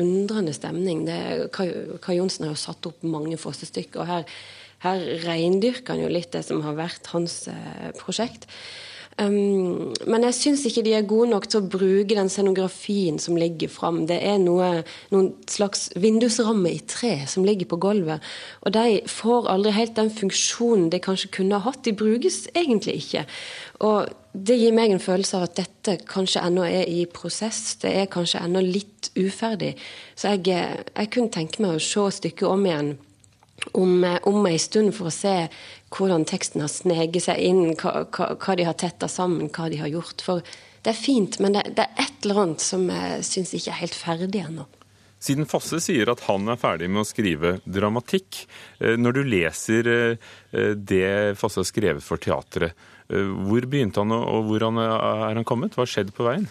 undrende 0.00 0.52
stemning. 0.52 1.06
Det, 1.08 1.48
Kai, 1.54 1.70
Johnsen 2.18 2.44
har 2.44 2.52
jo 2.52 2.60
satt 2.60 2.88
opp 2.90 3.06
mange 3.06 3.38
fossestykker, 3.40 4.02
og 4.02 4.10
her, 4.10 4.34
her 4.84 5.06
reindyrker 5.24 5.94
han 5.94 6.04
jo 6.04 6.12
litt 6.12 6.34
det 6.36 6.44
som 6.46 6.60
har 6.66 6.76
vært 6.78 7.08
hans 7.14 7.46
eh, 7.52 7.88
prosjekt. 7.96 8.44
Um, 9.18 9.94
men 10.06 10.22
jeg 10.28 10.34
syns 10.36 10.60
ikke 10.68 10.84
de 10.86 10.92
er 10.94 11.06
gode 11.10 11.32
nok 11.32 11.48
til 11.50 11.58
å 11.58 11.68
bruke 11.72 12.14
den 12.14 12.30
scenografien 12.30 13.16
som 13.18 13.34
ligger 13.38 13.70
fram. 13.72 14.04
Det 14.06 14.20
er 14.22 14.36
noe, 14.38 14.84
noen 15.10 15.32
slags 15.50 15.88
vindusramme 15.98 16.70
i 16.70 16.78
tre 16.86 17.24
som 17.26 17.46
ligger 17.46 17.66
på 17.72 17.80
gulvet. 17.82 18.22
Og 18.62 18.76
de 18.76 19.00
får 19.10 19.50
aldri 19.50 19.74
helt 19.74 19.96
den 19.98 20.12
funksjonen 20.14 20.86
de 20.94 21.02
kanskje 21.02 21.32
kunne 21.40 21.58
ha 21.58 21.66
hatt. 21.66 21.82
De 21.82 21.96
brukes 21.98 22.44
egentlig 22.54 23.00
ikke. 23.02 23.24
Og 23.82 24.06
det 24.38 24.60
gir 24.60 24.76
meg 24.76 24.94
en 24.94 25.02
følelse 25.02 25.40
av 25.40 25.48
at 25.48 25.58
dette 25.64 25.96
kanskje 26.06 26.44
ennå 26.46 26.68
er 26.68 26.86
i 26.86 27.02
prosess. 27.10 27.74
Det 27.82 27.90
er 27.90 28.12
kanskje 28.12 28.44
ennå 28.46 28.62
litt 28.62 29.10
uferdig. 29.18 29.74
Så 30.14 30.36
jeg, 30.36 30.46
jeg 30.94 31.10
kunne 31.10 31.34
tenke 31.34 31.64
meg 31.64 31.74
å 31.74 31.82
se 31.82 32.06
stykket 32.20 32.46
om 32.52 32.66
igjen 32.70 32.94
om, 33.72 34.18
om 34.22 34.46
ei 34.48 34.58
stund 34.62 34.94
for 34.96 35.10
å 35.10 35.14
se 35.14 35.34
hvordan 35.94 36.26
teksten 36.28 36.62
har 36.64 36.72
sneget 36.72 37.26
seg 37.28 37.42
inn, 37.42 37.74
hva, 37.80 38.04
hva, 38.12 38.56
de 38.56 38.66
har 38.68 38.76
tetta 38.78 39.08
sammen, 39.10 39.50
hva 39.52 39.68
de 39.72 39.80
har 39.82 39.90
gjort. 39.92 40.24
For 40.24 40.42
det 40.84 40.92
er 40.92 40.98
fint, 40.98 41.38
men 41.42 41.56
det, 41.56 41.64
det 41.76 41.86
er 41.86 42.04
et 42.04 42.26
eller 42.26 42.42
annet 42.44 42.64
som 42.64 42.88
jeg 42.92 43.24
syns 43.26 43.54
ikke 43.56 43.72
er 43.74 43.82
helt 43.82 43.98
ferdig 43.98 44.44
ennå. 44.44 44.68
Siden 45.18 45.48
Fosse 45.50 45.80
sier 45.82 46.12
at 46.12 46.22
han 46.28 46.46
er 46.46 46.60
ferdig 46.60 46.86
med 46.92 47.02
å 47.02 47.08
skrive 47.08 47.56
dramatikk, 47.66 48.44
eh, 48.78 48.94
når 49.00 49.16
du 49.16 49.24
leser 49.26 49.90
eh, 49.90 50.76
det 50.78 51.34
Fosse 51.40 51.64
har 51.64 51.66
skrevet 51.66 52.06
for 52.06 52.22
teatret, 52.22 52.76
eh, 53.10 53.32
hvor 53.48 53.66
begynte 53.66 54.04
han 54.04 54.14
og 54.14 54.46
hvor 54.46 54.68
er 54.68 55.34
han 55.40 55.48
kommet? 55.48 55.74
Hva 55.74 55.82
har 55.82 55.90
skjedd 55.90 56.14
på 56.14 56.28
veien? 56.28 56.46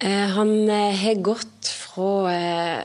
Han 0.00 0.68
har 0.68 1.14
gått 1.20 1.68
fra 1.68 2.80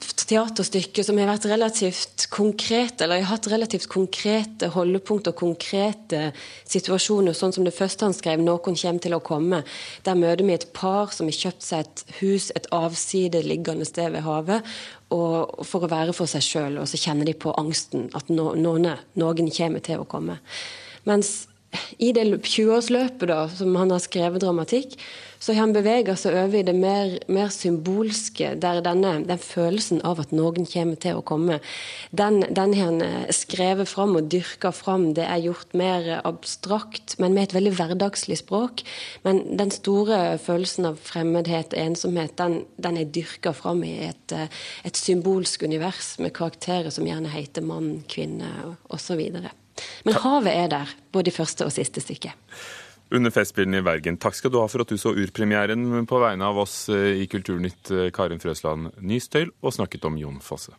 teaterstykker 0.00 1.04
som 1.04 1.18
har 1.20 1.28
vært 1.28 1.46
relativt 1.50 2.24
konkrete, 2.32 3.04
eller 3.04 3.20
har 3.20 3.34
hatt 3.34 3.48
relativt 3.52 3.86
konkrete 3.92 4.70
holdepunkt 4.72 5.28
og 5.28 5.36
konkrete 5.36 6.30
situasjoner, 6.70 7.36
sånn 7.36 7.52
som 7.52 7.66
det 7.66 7.74
første 7.76 8.06
han 8.06 8.16
skrev, 8.16 8.40
'Noen 8.40 8.76
kommer 8.80 9.00
til 9.00 9.14
å 9.14 9.20
komme'. 9.20 9.64
Der 10.04 10.14
møter 10.14 10.44
vi 10.44 10.54
et 10.54 10.72
par 10.72 11.12
som 11.12 11.26
har 11.26 11.32
kjøpt 11.32 11.62
seg 11.62 11.80
et 11.80 12.04
hus 12.20 12.50
et 12.56 12.66
avside 12.72 13.42
liggende 13.44 13.84
sted 13.84 14.12
ved 14.12 14.22
havet, 14.22 14.62
og 15.10 15.66
for 15.66 15.84
å 15.84 15.90
være 15.90 16.14
for 16.14 16.26
seg 16.26 16.40
sjøl, 16.40 16.78
og 16.80 16.88
så 16.88 16.96
kjenner 16.96 17.26
de 17.26 17.34
på 17.34 17.54
angsten 17.58 18.10
at 18.14 18.28
noen, 18.28 18.96
noen 19.14 19.50
kommer 19.50 19.80
til 19.80 19.98
å 20.00 20.08
komme. 20.08 20.38
Mens 21.04 21.46
i 21.98 22.12
det 22.12 22.24
20-årsløpet 22.24 23.58
som 23.58 23.74
han 23.76 23.90
har 23.90 24.00
skrevet 24.00 24.40
dramatikk, 24.40 24.96
så 25.44 25.52
han 25.58 25.74
beveger 25.76 26.16
seg 26.16 26.38
over 26.40 26.56
i 26.56 26.64
det 26.64 26.72
mer, 26.72 27.18
mer 27.28 27.50
symbolske, 27.52 28.54
der 28.56 28.78
denne, 28.84 29.18
den 29.28 29.40
følelsen 29.40 30.00
av 30.08 30.22
at 30.22 30.30
noen 30.32 30.64
kommer 30.70 30.96
til 31.00 31.18
å 31.18 31.24
komme, 31.26 31.58
den, 32.16 32.38
den 32.48 32.72
har 32.78 32.88
han 32.88 33.02
eh, 33.04 33.32
skrevet 33.34 33.90
fram 33.90 34.16
og 34.16 34.30
dyrka 34.32 34.70
fram. 34.72 35.10
Det 35.16 35.26
er 35.28 35.42
gjort 35.44 35.76
mer 35.76 36.08
abstrakt, 36.22 37.18
men 37.20 37.36
med 37.36 37.50
et 37.50 37.56
veldig 37.58 37.74
hverdagslig 37.76 38.38
språk. 38.40 38.86
Men 39.26 39.42
den 39.60 39.72
store 39.74 40.38
følelsen 40.40 40.88
av 40.88 40.96
fremmedhet, 41.04 41.76
ensomhet, 41.76 42.32
den, 42.40 42.62
den 42.80 43.02
er 43.02 43.12
dyrka 43.12 43.52
fram 43.56 43.84
i 43.84 43.92
et, 44.08 44.32
eh, 44.32 44.48
et 44.88 44.96
symbolsk 44.96 45.66
univers 45.68 46.14
med 46.24 46.32
karakterer 46.36 46.88
som 46.94 47.04
gjerne 47.04 47.32
heter 47.34 47.66
mann, 47.68 47.98
kvinne 48.08 48.48
osv. 48.88 49.20
Men 50.08 50.18
havet 50.24 50.56
er 50.56 50.72
der, 50.72 50.96
både 51.12 51.28
i 51.28 51.36
første 51.36 51.68
og 51.68 51.76
siste 51.76 52.00
stykke. 52.00 52.32
Under 53.14 53.30
Festspillene 53.30 53.78
i 53.78 53.84
Bergen, 53.86 54.16
takk 54.18 54.34
skal 54.34 54.50
du 54.50 54.58
ha 54.58 54.66
for 54.66 54.82
at 54.82 54.90
du 54.90 54.98
så 54.98 55.12
urpremieren 55.14 56.02
på 56.10 56.18
vegne 56.18 56.48
av 56.50 56.58
oss 56.64 56.88
eh, 56.90 57.22
i 57.22 57.28
Kulturnytt, 57.30 57.92
eh, 57.94 58.08
Karin 58.14 58.42
Frøsland 58.42 58.90
Nystøyl, 59.06 59.54
og 59.62 59.76
snakket 59.76 60.08
om 60.08 60.18
Jon 60.18 60.40
Fosse. 60.42 60.74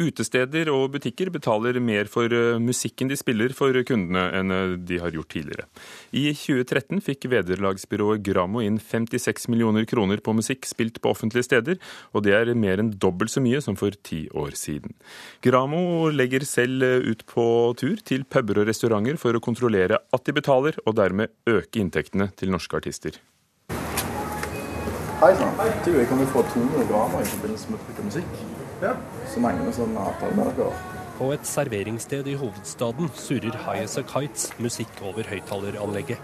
Utesteder 0.00 0.70
og 0.72 0.94
butikker 0.94 1.28
betaler 1.32 1.76
mer 1.82 2.08
for 2.08 2.32
eh, 2.32 2.56
musikken 2.62 3.10
de 3.10 3.18
spiller 3.20 3.52
for 3.56 3.76
kundene 3.84 4.22
enn 4.38 4.54
eh, 4.54 4.74
de 4.88 5.00
har 5.02 5.12
gjort 5.12 5.28
tidligere. 5.34 5.66
I 6.16 6.30
2013 6.32 7.02
fikk 7.04 7.26
vederlagsbyrået 7.32 8.22
Gramo 8.24 8.62
inn 8.64 8.78
56 8.80 9.50
millioner 9.52 9.84
kroner 9.90 10.22
på 10.24 10.32
musikk 10.36 10.64
spilt 10.68 11.02
på 11.04 11.12
offentlige 11.12 11.44
steder, 11.50 11.80
og 12.14 12.24
det 12.24 12.32
er 12.38 12.52
mer 12.56 12.80
enn 12.80 12.94
dobbelt 13.02 13.34
så 13.34 13.42
mye 13.44 13.60
som 13.64 13.76
for 13.76 13.92
ti 14.06 14.22
år 14.32 14.56
siden. 14.56 14.96
Gramo 15.44 16.08
legger 16.14 16.48
selv 16.48 16.86
eh, 16.86 17.10
ut 17.10 17.26
på 17.28 17.44
tur 17.80 18.00
til 18.00 18.24
puber 18.24 18.62
og 18.62 18.70
restauranter 18.70 19.20
for 19.20 19.36
å 19.36 19.44
kontrollere 19.44 20.00
at 20.00 20.24
de 20.24 20.36
betaler, 20.36 20.80
og 20.86 20.96
dermed 20.96 21.34
øke 21.50 21.82
inntektene 21.82 22.30
til 22.40 22.54
norske 22.54 22.80
artister. 22.80 23.20
Hei 25.20 25.34
sann. 25.36 25.52
Du, 25.84 25.92
jeg 25.92 26.08
kommer 26.08 26.24
fra 26.32 26.46
200 26.54 26.88
Gramo 26.88 27.20
i 27.20 27.30
forbindelse 27.34 27.76
med 27.76 28.04
musikk. 28.08 28.59
Ja. 28.80 28.94
Så 29.28 29.42
mange 29.44 29.72
sånne 29.76 30.08
avtaler 30.10 30.36
med 30.38 30.56
dere. 30.58 30.98
På 31.20 31.30
et 31.34 31.44
serveringssted 31.44 32.30
i 32.32 32.36
hovedstaden 32.40 33.10
surrer 33.12 33.56
Highas 33.66 33.98
a 34.00 34.04
Kites 34.08 34.46
musikk 34.58 35.02
over 35.04 35.26
høyttaleranlegget. 35.28 36.22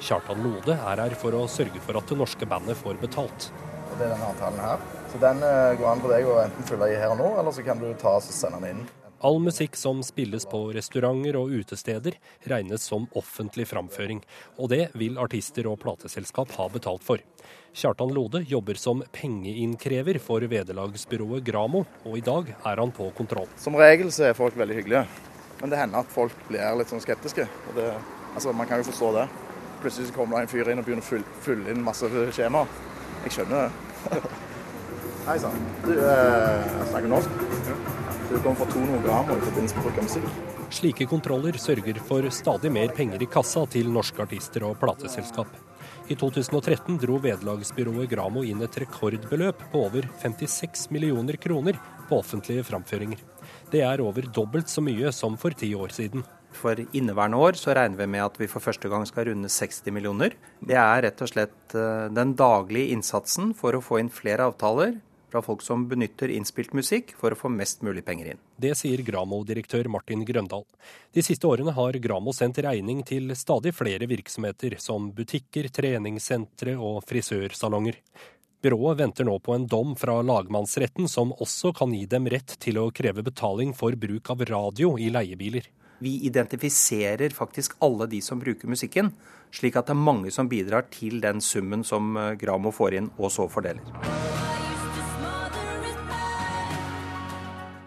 Kjartan 0.00 0.40
Lode 0.40 0.78
er 0.78 1.02
her 1.04 1.16
for 1.20 1.36
å 1.36 1.42
sørge 1.50 1.82
for 1.84 1.98
at 2.00 2.08
det 2.08 2.16
norske 2.16 2.48
bandet 2.48 2.78
får 2.80 2.96
betalt. 3.02 3.50
Og 3.90 3.98
Det 3.98 4.06
er 4.06 4.14
denne 4.14 4.30
avtalen 4.30 4.62
her. 4.64 4.86
Så 5.12 5.20
Den 5.20 5.44
eh, 5.44 5.74
går 5.76 5.90
an 5.90 6.00
for 6.00 6.14
deg 6.14 6.30
å 6.30 6.38
enten 6.40 6.68
fylle 6.70 6.88
i 6.88 6.96
her 6.96 7.12
og 7.12 7.20
nå, 7.20 7.28
eller 7.42 7.52
så 7.52 7.66
kan 7.66 7.82
du 7.82 7.90
ta 8.00 8.16
og 8.16 8.24
sende 8.24 8.62
den 8.62 8.78
inn. 8.78 8.88
All 9.22 9.36
musikk 9.40 9.76
som 9.76 9.98
spilles 10.00 10.46
på 10.48 10.58
restauranter 10.72 11.36
og 11.36 11.50
utesteder, 11.52 12.14
regnes 12.48 12.86
som 12.88 13.04
offentlig 13.20 13.66
framføring. 13.68 14.22
Og 14.56 14.70
det 14.72 14.86
vil 14.96 15.18
artister 15.20 15.68
og 15.68 15.76
plateselskap 15.82 16.54
ha 16.56 16.68
betalt 16.72 17.04
for. 17.04 17.20
Kjartan 17.76 18.14
Lode 18.16 18.40
jobber 18.48 18.80
som 18.80 19.02
pengeinnkrever 19.12 20.16
for 20.24 20.40
vederlagsbyrået 20.48 21.44
Gramo, 21.44 21.84
og 22.06 22.16
i 22.16 22.24
dag 22.24 22.48
er 22.54 22.80
han 22.80 22.96
på 22.96 23.10
kontroll. 23.18 23.50
Som 23.60 23.76
regel 23.76 24.08
så 24.08 24.30
er 24.30 24.40
folk 24.40 24.56
veldig 24.56 24.80
hyggelige, 24.80 25.04
men 25.60 25.74
det 25.74 25.82
hender 25.82 26.00
at 26.00 26.16
folk 26.16 26.48
blir 26.48 26.80
litt 26.80 26.88
sånn 26.88 27.04
skeptiske. 27.04 27.44
Det, 27.76 27.92
altså, 28.32 28.56
man 28.56 28.72
kan 28.72 28.80
jo 28.80 28.88
forstå 28.88 29.14
det. 29.20 29.28
Plutselig 29.84 30.16
kommer 30.16 30.40
det 30.40 30.48
en 30.48 30.54
fyr 30.56 30.72
inn 30.72 30.80
og 30.80 30.88
begynner 30.88 31.04
å 31.04 31.40
fylle 31.44 31.68
inn 31.68 31.84
masse 31.84 32.08
skjemaer. 32.08 32.72
Jeg 33.26 33.36
skjønner 33.36 33.68
det. 33.68 34.26
Hei 35.28 35.40
sann. 35.44 35.64
Du 35.84 35.92
eh, 35.92 36.76
snakker 36.88 37.12
norsk? 37.18 37.89
Du 38.30 38.38
kommer 38.38 38.56
fra 38.56 38.66
200 38.72 39.02
gram 39.02 39.30
i 39.34 39.40
forbindelse 39.42 39.76
med 39.76 39.84
bruk 39.84 39.96
av 39.98 40.04
musikk. 40.06 40.34
Slike 40.70 41.06
kontroller 41.10 41.56
sørger 41.58 41.96
for 42.06 42.28
stadig 42.30 42.70
mer 42.70 42.92
penger 42.94 43.24
i 43.24 43.26
kassa 43.26 43.64
til 43.66 43.90
norske 43.90 44.22
artister 44.22 44.62
og 44.68 44.76
plateselskap. 44.78 45.50
I 46.10 46.14
2013 46.18 47.00
dro 47.02 47.18
vederlagsbyrået 47.22 48.06
Gramo 48.12 48.44
inn 48.46 48.62
et 48.62 48.78
rekordbeløp 48.78 49.64
på 49.72 49.82
over 49.88 50.06
56 50.22 50.86
millioner 50.94 51.40
kroner 51.42 51.78
på 52.06 52.20
offentlige 52.22 52.62
framføringer. 52.70 53.18
Det 53.74 53.82
er 53.86 54.02
over 54.02 54.30
dobbelt 54.30 54.70
så 54.70 54.82
mye 54.82 55.10
som 55.14 55.34
for 55.34 55.50
ti 55.50 55.72
år 55.74 55.90
siden. 55.98 56.22
For 56.54 56.78
inneværende 56.78 57.38
år 57.38 57.58
så 57.58 57.74
regner 57.74 57.98
vi 57.98 58.10
med 58.14 58.24
at 58.28 58.38
vi 58.38 58.50
for 58.50 58.62
første 58.62 58.90
gang 58.90 59.10
skal 59.10 59.26
runde 59.32 59.50
60 59.50 59.90
millioner. 59.94 60.38
Det 60.62 60.78
er 60.78 61.02
rett 61.06 61.22
og 61.22 61.34
slett 61.34 61.74
eh, 61.74 62.08
den 62.14 62.38
daglige 62.38 62.94
innsatsen 62.94 63.54
for 63.58 63.74
å 63.74 63.82
få 63.82 63.98
inn 64.02 64.10
flere 64.10 64.46
avtaler, 64.50 65.00
fra 65.30 65.42
folk 65.42 65.62
som 65.62 65.86
benytter 65.88 66.32
innspilt 66.34 66.74
musikk 66.76 67.14
for 67.18 67.32
å 67.32 67.38
få 67.38 67.50
mest 67.54 67.84
mulig 67.86 68.04
penger 68.06 68.32
inn. 68.32 68.42
Det 68.60 68.74
sier 68.78 69.02
Gramo-direktør 69.06 69.88
Martin 69.92 70.26
Grøndal. 70.28 70.66
De 71.14 71.24
siste 71.24 71.48
årene 71.48 71.74
har 71.76 71.98
Gramo 72.02 72.34
sendt 72.36 72.60
regning 72.66 73.04
til 73.06 73.32
stadig 73.38 73.72
flere 73.76 74.10
virksomheter, 74.10 74.76
som 74.82 75.08
butikker, 75.14 75.70
treningssentre 75.72 76.76
og 76.76 77.00
frisørsalonger. 77.08 78.00
Byrået 78.60 78.98
venter 78.98 79.24
nå 79.24 79.38
på 79.40 79.54
en 79.56 79.64
dom 79.64 79.94
fra 79.96 80.18
lagmannsretten 80.20 81.08
som 81.08 81.32
også 81.32 81.72
kan 81.78 81.94
gi 81.96 82.04
dem 82.04 82.28
rett 82.28 82.58
til 82.60 82.76
å 82.76 82.90
kreve 82.92 83.24
betaling 83.24 83.72
for 83.76 83.96
bruk 83.96 84.34
av 84.34 84.44
radio 84.50 84.98
i 85.00 85.08
leiebiler. 85.08 85.70
Vi 86.00 86.18
identifiserer 86.28 87.32
faktisk 87.36 87.78
alle 87.84 88.08
de 88.08 88.20
som 88.24 88.40
bruker 88.40 88.68
musikken, 88.68 89.12
slik 89.52 89.80
at 89.80 89.88
det 89.88 89.96
er 89.96 90.04
mange 90.04 90.32
som 90.32 90.48
bidrar 90.48 90.88
til 90.92 91.20
den 91.24 91.40
summen 91.44 91.84
som 91.84 92.16
Gramo 92.40 92.72
får 92.72 93.00
inn 93.00 93.12
og 93.16 93.32
så 93.32 93.48
fordeler. 93.52 94.49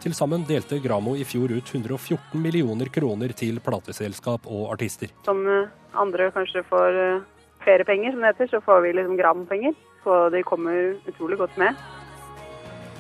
Til 0.04 0.12
sammen 0.12 0.42
delte 0.44 0.82
Gramo 0.84 1.14
i 1.16 1.24
fjor 1.24 1.54
ut 1.56 1.70
114 1.72 2.36
millioner 2.36 2.90
kroner 2.92 3.32
til 3.40 3.62
plateselskap 3.64 4.50
og 4.52 4.74
artister. 4.74 5.14
Som 5.24 5.46
eh, 5.48 5.70
andre 5.96 6.28
kanskje 6.36 6.66
får 6.68 7.00
eh, 7.00 7.22
feriepenger, 7.64 8.12
som 8.12 8.26
det 8.26 8.34
heter, 8.34 8.50
så 8.52 8.60
får 8.66 8.82
vi 8.84 8.92
liksom 8.98 9.16
Gram-penger. 9.22 9.78
Så 10.04 10.18
de 10.34 10.42
kommer 10.44 10.98
utrolig 11.08 11.40
godt 11.40 11.56
med. 11.62 11.80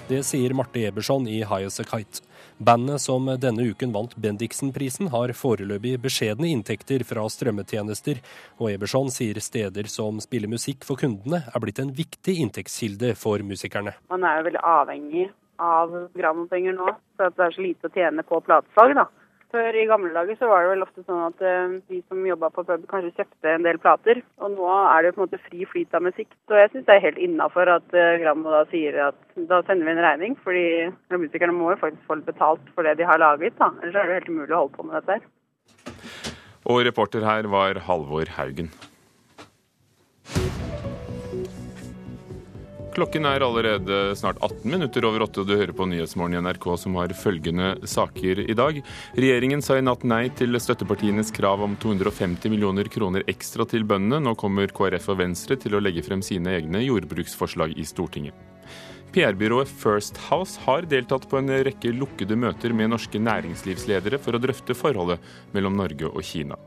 Det 0.07 0.21
sier 0.23 0.55
Marte 0.55 0.79
Eberson 0.87 1.27
i 1.27 1.41
High 1.43 1.67
As 1.67 1.83
A 1.83 1.87
Kite. 1.87 2.23
Bandet 2.63 3.03
som 3.03 3.27
denne 3.39 3.67
uken 3.67 3.91
vant 3.91 4.15
Bendiksen-prisen, 4.15 5.11
har 5.11 5.35
foreløpig 5.35 5.97
beskjedne 6.03 6.53
inntekter 6.55 7.03
fra 7.07 7.27
strømmetjenester, 7.27 8.23
og 8.63 8.71
Eberson 8.71 9.11
sier 9.11 9.43
steder 9.43 9.91
som 9.91 10.23
spiller 10.23 10.51
musikk 10.51 10.87
for 10.87 10.99
kundene, 10.99 11.43
er 11.51 11.63
blitt 11.63 11.83
en 11.83 11.91
viktig 11.91 12.39
inntektskilde 12.47 13.11
for 13.19 13.43
musikerne. 13.43 13.97
Man 14.11 14.23
er 14.27 14.39
jo 14.39 14.51
veldig 14.51 14.67
avhengig 14.71 15.31
av 15.61 15.93
grammopenger 16.17 16.77
nå. 16.77 16.95
Så 17.17 17.29
det 17.33 17.45
er 17.45 17.55
så 17.55 17.65
lite 17.65 17.89
å 17.89 17.93
tjene 17.93 18.25
på 18.27 18.41
platesalg, 18.45 18.95
da. 18.97 19.09
Før 19.53 19.75
i 19.77 19.83
gamle 19.85 20.09
dager 20.15 20.37
så 20.39 20.47
var 20.49 20.63
det 20.63 20.69
vel 20.71 20.81
ofte 20.81 21.03
sånn 21.05 21.27
at 21.27 21.41
uh, 21.45 21.73
de 21.91 21.99
som 22.09 22.23
jobba 22.25 22.49
på 22.55 22.63
pub 22.65 22.87
kanskje 22.89 23.11
kjøpte 23.19 23.51
en 23.51 23.65
del 23.67 23.77
plater. 23.81 24.23
Og 24.41 24.55
nå 24.55 24.69
er 24.81 25.05
det 25.05 25.11
på 25.13 25.21
en 25.21 25.27
måte 25.27 25.41
fri 25.45 25.67
flyt 25.69 25.93
av 25.93 26.01
musikk. 26.07 26.31
Så 26.49 26.57
jeg 26.57 26.71
syns 26.71 26.87
det 26.87 26.95
er 26.95 27.03
helt 27.03 27.21
innafor 27.21 27.69
at 27.69 27.85
uh, 27.93 28.15
Gramo 28.23 28.49
da 28.49 28.63
sier 28.71 28.97
at 29.11 29.19
da 29.51 29.59
sender 29.67 29.85
vi 29.85 29.93
en 29.93 30.01
regning. 30.07 30.37
Fordi 30.41 30.65
musikerne 31.13 31.53
må 31.53 31.69
jo 31.69 31.81
faktisk 31.83 32.09
få 32.09 32.17
litt 32.17 32.31
betalt 32.31 32.73
for 32.73 32.89
det 32.89 32.95
de 32.97 33.05
har 33.05 33.21
laget. 33.21 33.53
da. 33.61 33.69
Ellers 33.83 33.99
er 34.01 34.09
det 34.09 34.17
helt 34.23 34.33
umulig 34.33 34.57
å 34.57 34.63
holde 34.63 34.79
på 34.79 34.87
med 34.89 34.97
dette 34.97 35.19
her. 35.19 35.29
Og 36.73 36.81
reporter 36.87 37.27
her 37.27 37.51
var 37.53 37.77
Halvor 37.85 38.33
Haugen. 38.39 38.73
Klokken 42.93 43.25
er 43.25 43.41
allerede 43.41 43.95
snart 44.15 44.37
18 44.45 44.69
minutter 44.69 45.05
over 45.07 45.23
åtte, 45.25 45.41
og 45.41 45.47
du 45.49 45.55
hører 45.57 45.73
på 45.73 45.87
Nyhetsmorgen 45.89 46.35
i 46.37 46.41
NRK 46.45 46.67
som 46.77 46.97
har 46.99 47.13
følgende 47.17 47.71
saker 47.89 48.43
i 48.45 48.53
dag. 48.53 48.77
Regjeringen 49.17 49.63
sa 49.65 49.79
i 49.79 49.85
natt 49.85 50.05
nei 50.05 50.27
til 50.37 50.53
støttepartienes 50.61 51.33
krav 51.33 51.63
om 51.65 51.73
250 51.81 52.53
millioner 52.53 52.89
kroner 52.93 53.25
ekstra 53.33 53.65
til 53.69 53.87
bøndene. 53.89 54.21
Nå 54.27 54.35
kommer 54.37 54.69
KrF 54.69 55.09
og 55.09 55.23
Venstre 55.23 55.57
til 55.57 55.73
å 55.73 55.81
legge 55.81 56.05
frem 56.05 56.21
sine 56.21 56.53
egne 56.59 56.83
jordbruksforslag 56.85 57.73
i 57.81 57.87
Stortinget. 57.89 58.37
PR-byrået 59.13 59.69
First 59.69 60.21
House 60.29 60.61
har 60.67 60.85
deltatt 60.89 61.25
på 61.29 61.41
en 61.41 61.49
rekke 61.65 61.95
lukkede 61.97 62.37
møter 62.37 62.77
med 62.77 62.93
norske 62.93 63.21
næringslivsledere 63.21 64.21
for 64.21 64.37
å 64.37 64.41
drøfte 64.41 64.77
forholdet 64.77 65.33
mellom 65.53 65.81
Norge 65.81 66.13
og 66.13 66.21
Kina. 66.25 66.61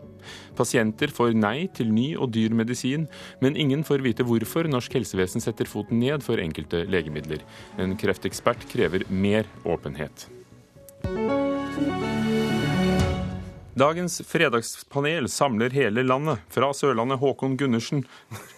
Pasienter 0.59 1.13
får 1.13 1.35
nei 1.37 1.69
til 1.77 1.93
ny 1.95 2.09
og 2.17 2.33
dyr 2.37 2.55
medisin, 2.57 3.09
men 3.41 3.57
ingen 3.57 3.85
får 3.87 4.05
vite 4.07 4.27
hvorfor 4.27 4.69
norsk 4.71 4.99
helsevesen 4.99 5.45
setter 5.45 5.69
foten 5.71 6.01
ned 6.03 6.25
for 6.27 6.41
enkelte 6.43 6.85
legemidler. 6.89 7.45
En 7.79 7.97
kreftekspert 8.01 8.69
krever 8.73 9.07
mer 9.11 9.49
åpenhet. 9.65 10.29
Dagens 13.77 14.23
fredagspanel 14.25 15.27
samler 15.29 15.75
hele 15.77 16.01
landet. 16.01 16.41
Fra 16.49 16.71
Sørlandet 16.73 17.21
Håkon 17.21 17.59
Gundersen, 17.61 18.07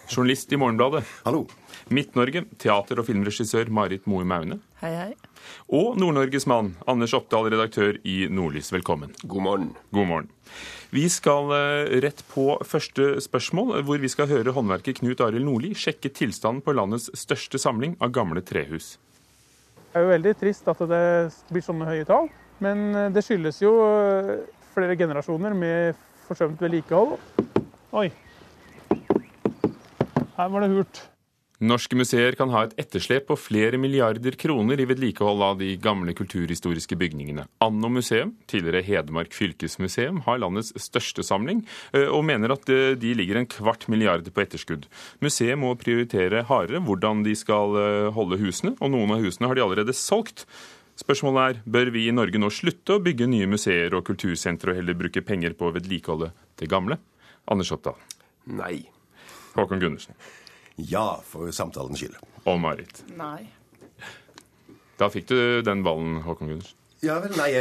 journalist 0.07 0.53
i 0.55 0.59
Morgenbladet. 0.61 1.03
Hallo. 1.25 1.43
Midt-Norge 1.91 2.45
teater- 2.55 3.01
og 3.01 3.09
filmregissør 3.09 3.67
Marit 3.67 4.07
Moe 4.07 4.23
Maune. 4.23 4.61
Hei, 4.79 4.93
hei. 4.95 5.11
Og 5.69 5.99
Nord-Norges 6.01 6.47
mann 6.49 6.73
Anders 6.89 7.13
Oppdal, 7.17 7.51
redaktør 7.53 7.99
i 8.07 8.23
Nordlys. 8.29 8.71
Velkommen. 8.73 9.13
God 9.23 9.45
morgen. 9.45 9.69
God 9.93 10.09
morgen. 10.09 10.31
Vi 10.89 11.03
skal 11.13 11.51
eh, 11.53 11.99
rett 12.01 12.23
på 12.31 12.55
første 12.65 13.19
spørsmål, 13.21 13.75
hvor 13.85 14.01
vi 14.01 14.09
skal 14.09 14.29
høre 14.31 14.55
håndverker 14.55 14.95
Knut 14.97 15.21
Arild 15.21 15.45
Nordli 15.45 15.75
sjekke 15.77 16.09
tilstanden 16.09 16.63
på 16.65 16.73
landets 16.73 17.11
største 17.13 17.61
samling 17.61 17.93
av 18.01 18.15
gamle 18.15 18.41
trehus. 18.41 18.95
Det 19.89 19.99
er 19.99 20.05
jo 20.05 20.13
veldig 20.15 20.33
trist 20.37 20.67
at 20.69 20.81
det 20.89 21.03
blir 21.49 21.65
sånne 21.65 21.89
høye 21.89 22.07
tall, 22.09 22.31
men 22.65 22.89
eh, 22.93 23.11
det 23.13 23.25
skyldes 23.25 23.61
jo 23.61 23.75
eh, 23.85 24.33
flere 24.73 24.97
generasjoner 24.97 25.53
med 25.57 26.01
forsømt 26.25 26.61
vedlikehold. 26.61 27.17
Oi. 27.97 28.09
Her 30.39 30.51
var 30.53 30.65
det 30.65 30.73
hult. 30.73 31.01
Norske 31.59 31.97
museer 31.99 32.37
kan 32.39 32.53
ha 32.53 32.61
et 32.63 32.75
etterslep 32.79 33.25
på 33.27 33.35
flere 33.35 33.75
milliarder 33.75 34.37
kroner 34.39 34.79
i 34.79 34.85
vedlikehold 34.87 35.41
av 35.43 35.57
de 35.59 35.73
gamle 35.83 36.13
kulturhistoriske 36.15 36.95
bygningene. 36.95 37.43
Anno 37.59 37.89
museum, 37.91 38.31
tidligere 38.47 38.85
Hedmark 38.87 39.35
fylkesmuseum, 39.35 40.21
har 40.23 40.39
landets 40.39 40.71
største 40.79 41.25
samling, 41.27 41.65
og 42.15 42.23
mener 42.29 42.55
at 42.55 42.63
de 43.01 43.11
ligger 43.11 43.41
en 43.41 43.49
kvart 43.51 43.89
milliard 43.91 44.23
på 44.31 44.45
etterskudd. 44.45 44.87
Museet 45.19 45.59
må 45.59 45.73
prioritere 45.75 46.45
hardere 46.47 46.79
hvordan 46.79 47.27
de 47.27 47.35
skal 47.35 47.75
holde 48.15 48.39
husene, 48.39 48.77
og 48.79 48.95
noen 48.95 49.17
av 49.17 49.27
husene 49.27 49.51
har 49.51 49.59
de 49.59 49.67
allerede 49.67 49.99
solgt. 49.99 50.47
Spørsmålet 50.99 51.43
er 51.43 51.63
bør 51.67 51.91
vi 51.91 52.07
i 52.07 52.15
Norge 52.15 52.39
nå 52.39 52.47
slutte 52.55 52.95
å 52.95 53.03
bygge 53.03 53.27
nye 53.27 53.51
museer 53.51 53.99
og 53.99 54.07
kultursentre 54.07 54.71
og 54.71 54.79
heller 54.79 54.95
bruke 54.99 55.27
penger 55.27 55.59
på 55.59 55.67
å 55.67 55.75
vedlikeholde 55.75 56.31
det 56.59 56.71
gamle? 56.71 57.01
Anders 57.51 57.75
Oppdal. 57.75 57.99
Nei. 58.47 58.85
Håkon 59.59 59.83
Gundersen. 59.83 60.15
Ja, 60.87 61.19
for 61.25 61.51
samtalens 61.55 61.99
skyld. 62.01 62.17
Og 62.45 62.59
Marit. 62.61 63.03
Nei. 63.17 63.49
Da 64.99 65.07
fikk 65.11 65.29
du 65.31 65.37
den 65.63 65.83
ballen, 65.85 66.19
Håkon 66.25 66.51
Gundersen. 66.51 66.75
Ja 66.99 67.15
vel, 67.23 67.31
nei 67.39 67.53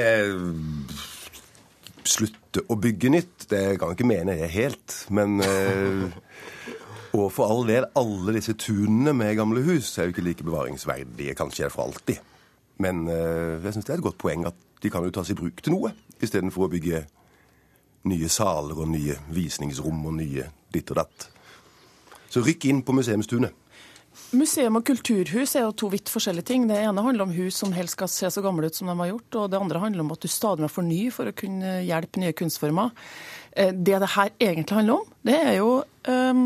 Slutte 2.08 2.64
å 2.72 2.74
bygge 2.80 3.10
nytt, 3.12 3.44
det 3.52 3.60
kan 3.78 3.92
jeg 3.92 3.98
ikke 3.98 4.08
mene 4.08 4.34
jeg 4.40 4.50
helt. 4.54 4.94
Men 5.14 5.36
eh, 5.44 6.08
Og 7.16 7.28
for 7.32 7.50
all 7.50 7.62
del, 7.68 7.86
alle 7.98 8.34
disse 8.36 8.54
tunene 8.58 9.14
med 9.16 9.36
gamle 9.38 9.62
hus 9.66 9.92
er 9.98 10.08
jo 10.08 10.14
ikke 10.16 10.24
like 10.26 10.46
bevaringsverdige, 10.46 11.36
kanskje 11.38 11.70
for 11.72 11.86
alltid. 11.88 12.18
Men 12.82 13.06
eh, 13.12 13.58
jeg 13.64 13.76
syns 13.76 13.86
det 13.88 13.94
er 13.94 14.00
et 14.00 14.06
godt 14.08 14.20
poeng 14.20 14.48
at 14.48 14.58
de 14.82 14.90
kan 14.94 15.04
jo 15.06 15.14
tas 15.14 15.30
i 15.32 15.36
bruk 15.38 15.62
til 15.62 15.74
noe, 15.74 15.92
istedenfor 16.22 16.66
å 16.66 16.72
bygge 16.72 17.04
nye 18.08 18.28
saler 18.30 18.78
og 18.78 18.90
nye 18.92 19.16
visningsrom 19.34 20.04
og 20.06 20.14
nye 20.20 20.48
ditt 20.72 20.90
og 20.94 21.00
datt. 21.00 21.28
Så 22.28 22.44
rykk 22.44 22.68
inn 22.68 22.84
på 22.84 22.94
museumstunet. 22.96 23.54
Museum 24.36 24.76
og 24.76 24.84
kulturhus 24.84 25.54
er 25.56 25.64
jo 25.64 25.74
to 25.78 25.88
vidt 25.92 26.10
forskjellige 26.12 26.48
ting. 26.50 26.66
Det 26.68 26.76
ene 26.82 27.04
handler 27.04 27.24
om 27.24 27.32
hus 27.32 27.60
som 27.62 27.72
helst 27.72 27.96
skal 27.96 28.10
se 28.12 28.28
så 28.32 28.42
gamle 28.44 28.68
ut 28.68 28.76
som 28.76 28.90
de 28.90 28.96
har 28.98 29.12
gjort, 29.12 29.38
og 29.40 29.52
det 29.52 29.60
andre 29.60 29.80
handler 29.80 30.04
om 30.04 30.12
at 30.12 30.24
du 30.24 30.28
stadig 30.28 30.64
må 30.64 30.68
fornye 30.72 31.12
for 31.14 31.30
å 31.30 31.36
kunne 31.36 31.78
hjelpe 31.86 32.20
nye 32.20 32.36
kunstformer. 32.36 32.92
Det 33.54 34.00
det 34.02 34.10
her 34.16 34.34
egentlig 34.36 34.76
handler 34.76 35.00
om, 35.00 35.14
det 35.24 35.38
er 35.38 35.54
jo 35.60 35.70
um, 36.10 36.42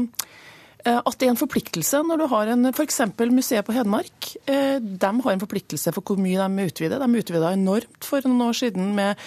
at 0.85 1.18
det 1.18 1.29
er 1.29 1.33
en 1.33 1.38
forpliktelse 1.38 2.01
når 2.07 2.23
du 2.23 2.27
har 2.33 2.51
en 2.53 2.71
f.eks. 2.73 3.01
museet 3.31 3.66
på 3.66 3.75
Hedmark. 3.77 4.33
De 4.47 5.11
har 5.25 5.33
en 5.33 5.42
forpliktelse 5.42 5.92
for 5.95 6.03
hvor 6.03 6.21
mye 6.21 6.42
de 6.42 6.66
utvider. 6.66 7.03
De 7.03 7.23
utvida 7.23 7.53
enormt 7.55 8.09
for 8.09 8.25
noen 8.27 8.49
år 8.49 8.59
siden 8.59 8.90
med 8.97 9.21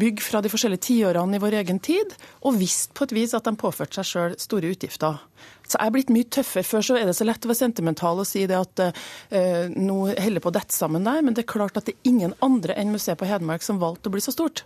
bygg 0.00 0.22
fra 0.24 0.42
de 0.42 0.50
forskjellige 0.52 0.86
tiårene 0.88 1.38
i 1.38 1.42
vår 1.42 1.60
egen 1.60 1.78
tid, 1.84 2.14
og 2.42 2.58
visste 2.58 2.96
på 2.96 3.06
et 3.06 3.14
vis 3.20 3.36
at 3.38 3.46
de 3.46 3.54
påførte 3.58 4.00
seg 4.00 4.10
sjøl 4.10 4.38
store 4.40 4.74
utgifter. 4.74 5.22
Så 5.68 5.76
jeg 5.76 5.90
er 5.90 5.94
blitt 5.94 6.12
mye 6.12 6.28
tøffere. 6.32 6.64
Før 6.64 6.84
så 6.84 6.96
er 6.96 7.08
det 7.08 7.16
så 7.18 7.26
lett 7.28 7.44
å 7.44 7.50
være 7.50 7.60
sentimental 7.60 8.22
og 8.22 8.28
si 8.28 8.46
det 8.48 8.56
at 8.56 8.82
uh, 8.88 9.68
nå 9.74 9.98
holder 10.16 10.44
på 10.44 10.52
å 10.52 10.56
dette 10.56 10.76
sammen 10.76 11.04
der, 11.04 11.20
men 11.24 11.36
det 11.36 11.44
er 11.44 11.52
klart 11.52 11.76
at 11.76 11.88
det 11.88 11.96
er 11.96 12.10
ingen 12.10 12.34
andre 12.44 12.76
enn 12.78 12.94
museet 12.94 13.20
på 13.20 13.28
Hedmark 13.28 13.64
som 13.66 13.80
valgte 13.82 14.08
å 14.08 14.16
bli 14.16 14.24
så 14.24 14.34
stort. 14.34 14.64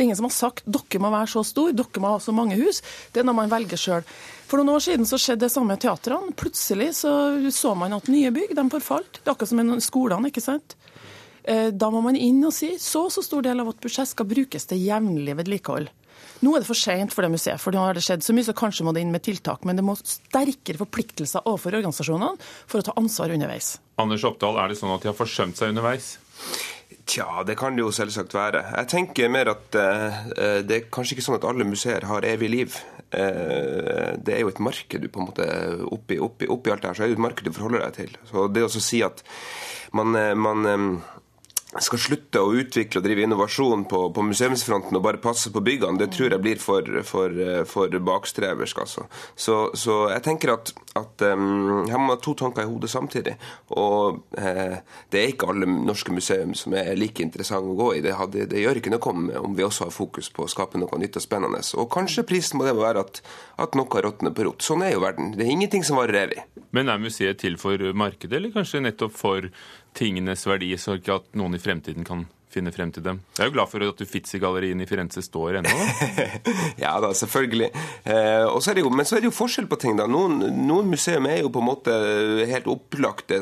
Det 0.00 0.06
er 0.06 0.08
ingen 0.08 0.16
som 0.16 0.30
har 0.30 0.32
sagt 0.32 0.62
dere 0.64 0.98
må 1.04 1.10
være 1.12 1.28
så 1.28 1.42
stor, 1.44 1.74
dere 1.76 2.00
må 2.00 2.14
ha 2.14 2.20
så 2.24 2.32
mange 2.32 2.56
hus. 2.56 2.78
Det 3.12 3.20
er 3.20 3.26
noe 3.28 3.36
man 3.36 3.50
velger 3.52 3.76
sjøl. 3.76 4.06
For 4.48 4.56
noen 4.56 4.72
år 4.72 4.80
siden 4.80 5.04
så 5.04 5.18
skjedde 5.20 5.44
det 5.44 5.50
samme 5.52 5.76
i 5.76 5.82
teatrene. 5.82 6.32
Plutselig 6.40 6.94
så, 7.02 7.12
så 7.52 7.74
man 7.76 7.92
at 7.98 8.08
nye 8.08 8.30
bygg 8.32 8.54
de 8.56 8.64
forfalt. 8.72 9.18
Det 9.18 9.28
er 9.28 9.34
akkurat 9.34 9.50
som 9.52 9.60
i 9.60 9.84
skolene, 9.84 10.30
ikke 10.32 10.40
sant. 10.40 10.72
Da 11.44 11.90
må 11.92 12.00
man 12.06 12.16
inn 12.16 12.40
og 12.48 12.56
si 12.56 12.70
så 12.80 13.02
og 13.10 13.12
så 13.12 13.26
stor 13.26 13.44
del 13.44 13.60
av 13.60 13.68
vårt 13.68 13.84
budsjett 13.84 14.08
skal 14.08 14.30
brukes 14.32 14.64
til 14.72 14.80
jevnlig 14.80 15.36
vedlikehold. 15.42 15.92
Nå 16.40 16.56
er 16.56 16.64
det 16.64 16.70
for 16.70 16.80
sent 16.80 17.12
for 17.12 17.28
det 17.28 17.34
museet, 17.36 17.60
for 17.60 17.76
nå 17.76 17.84
har 17.84 18.00
det 18.00 18.06
skjedd 18.08 18.24
så 18.24 18.32
mye, 18.32 18.48
så 18.48 18.56
kanskje 18.56 18.88
må 18.88 18.96
det 18.96 19.04
inn 19.04 19.12
med 19.12 19.26
tiltak. 19.28 19.68
Men 19.68 19.76
det 19.76 19.84
må 19.84 20.00
sterkere 20.00 20.80
forpliktelser 20.80 21.44
overfor 21.44 21.76
organisasjonene 21.76 22.40
for 22.64 22.80
å 22.80 22.88
ta 22.88 22.96
ansvar 22.96 23.36
underveis. 23.36 23.74
Anders 24.00 24.24
Oppdal, 24.24 24.56
er 24.64 24.72
det 24.72 24.80
sånn 24.80 24.96
at 24.96 25.04
de 25.04 25.12
har 25.12 25.20
forsømt 25.20 25.60
seg 25.60 25.76
underveis? 25.76 26.14
Tja, 27.10 27.42
det 27.46 27.56
kan 27.58 27.74
det 27.74 27.82
jo 27.82 27.90
selvsagt 27.94 28.34
være. 28.36 28.62
Jeg 28.76 28.90
tenker 28.92 29.32
mer 29.32 29.50
at 29.50 29.74
uh, 29.74 30.18
det 30.62 30.76
er 30.76 30.90
kanskje 30.94 31.16
ikke 31.16 31.26
sånn 31.26 31.40
at 31.40 31.46
alle 31.48 31.66
museer 31.66 32.06
har 32.06 32.26
evig 32.28 32.50
liv. 32.52 32.76
Uh, 33.10 34.14
det 34.22 34.36
er 34.36 34.44
jo 34.44 34.52
et 34.52 34.62
marked 34.62 35.02
du 35.02 35.08
på 35.10 35.22
en 35.22 35.30
måte 35.32 35.46
oppi, 35.90 36.20
oppi, 36.22 36.46
oppi 36.46 36.70
alt 36.70 36.84
det 36.84 36.92
her, 36.92 37.00
så 37.00 37.06
er 37.06 37.10
det 37.10 37.18
et 37.18 37.24
marked 37.26 37.48
du 37.48 37.56
forholder 37.56 37.82
deg 37.88 37.96
til. 37.98 38.14
Så 38.30 38.46
det 38.54 38.62
å 38.62 38.70
si 38.70 39.02
at 39.02 39.24
man, 39.96 40.14
man 40.38 40.70
um, 40.70 40.92
skal 41.78 42.00
slutte 42.02 42.40
å 42.42 42.50
utvikle 42.58 42.98
og 42.98 43.04
drive 43.06 43.22
innovasjon 43.22 43.84
på, 43.90 44.00
på, 44.14 44.22
museumsfronten 44.26 44.96
og 44.98 45.04
bare 45.04 45.20
passe 45.22 45.52
på 45.54 45.62
byggene, 45.62 46.00
det 46.00 46.08
tror 46.16 46.34
jeg 46.34 46.42
blir 46.42 46.58
for, 46.58 46.86
for, 47.06 47.36
for 47.70 47.94
bakstreversk. 48.10 48.80
Altså. 48.82 49.06
Så, 49.38 49.58
så, 49.78 50.00
jeg 50.10 50.24
tenker 50.26 50.56
at, 50.56 50.72
at 50.98 51.24
um, 51.30 51.84
her 51.86 51.94
må 51.94 52.08
man 52.08 52.16
ha 52.16 52.18
to 52.24 52.34
tanker 52.38 52.66
i 52.66 52.70
hodet 52.70 52.90
samtidig. 52.90 53.36
Og 53.78 54.18
eh, 54.40 54.80
det 55.12 55.20
er 55.20 55.30
ikke 55.30 55.52
alle 55.52 55.68
norske 55.70 56.14
museum 56.14 56.56
som 56.58 56.74
er 56.74 56.96
like 56.98 57.22
interessante 57.22 57.70
å 57.70 57.78
gå 57.78 57.92
i. 58.00 58.02
Det, 58.02 58.16
det, 58.34 58.48
det 58.50 58.64
gjør 58.64 58.82
ikke 58.82 58.94
noe 58.96 59.12
om, 59.14 59.30
om 59.44 59.54
vi 59.54 59.66
også 59.66 59.86
har 59.86 59.94
fokus 59.94 60.30
på 60.34 60.46
å 60.46 60.50
skape 60.50 60.80
noe 60.80 60.98
nytt 60.98 61.20
og 61.20 61.26
spennende. 61.26 61.62
Og 61.78 61.90
kanskje 61.92 62.26
prisen 62.26 62.58
må 62.58 62.66
det 62.66 62.74
være 62.78 63.06
at, 63.06 63.22
at 63.62 63.78
noe 63.78 64.02
råtner 64.06 64.34
på 64.34 64.48
rot. 64.48 64.66
Sånn 64.66 64.82
er 64.86 64.96
jo 64.96 65.04
verden. 65.06 65.36
Det 65.38 65.46
er 65.46 65.54
ingenting 65.54 65.86
som 65.86 66.02
varer 66.02 66.24
evig. 66.24 66.42
Men 66.74 66.90
er 66.90 67.02
museet 67.02 67.38
til 67.42 67.56
for 67.60 67.78
markedet, 67.94 68.36
eller 68.38 68.54
kanskje 68.54 68.82
nettopp 68.82 69.14
for 69.14 69.46
tingenes 69.94 70.46
verdi, 70.46 70.70
så 70.78 70.98
ikke 70.98 71.20
at 71.20 71.32
noen 71.38 71.56
i 71.56 71.62
fremtiden 71.62 72.06
kan 72.06 72.26
finne 72.50 72.72
frem 72.74 72.90
til 72.94 73.04
dem. 73.04 73.20
Jeg 73.36 73.44
er 73.44 73.50
jo 73.50 73.54
glad 73.54 73.70
for 73.70 73.84
at 73.86 74.02
Uffizi-galleriene 74.04 74.84
i 74.84 74.88
Firenze 74.88 75.22
står 75.24 75.60
ennå. 75.60 75.74
ja 76.82 76.92
da, 77.02 77.12
selvfølgelig. 77.16 77.70
Eh, 78.04 78.80
jo, 78.80 78.90
men 78.90 79.06
så 79.06 79.16
er 79.16 79.22
det 79.22 79.30
jo 79.30 79.36
forskjell 79.36 79.68
på 79.70 79.78
ting. 79.80 79.96
da. 80.00 80.08
Noen, 80.10 80.40
noen 80.66 80.90
museum 80.90 81.28
er 81.30 81.42
jo 81.42 81.52
på 81.54 81.62
en 81.62 81.68
måte 81.68 81.94
helt 82.50 82.68
opplagte 82.70 83.38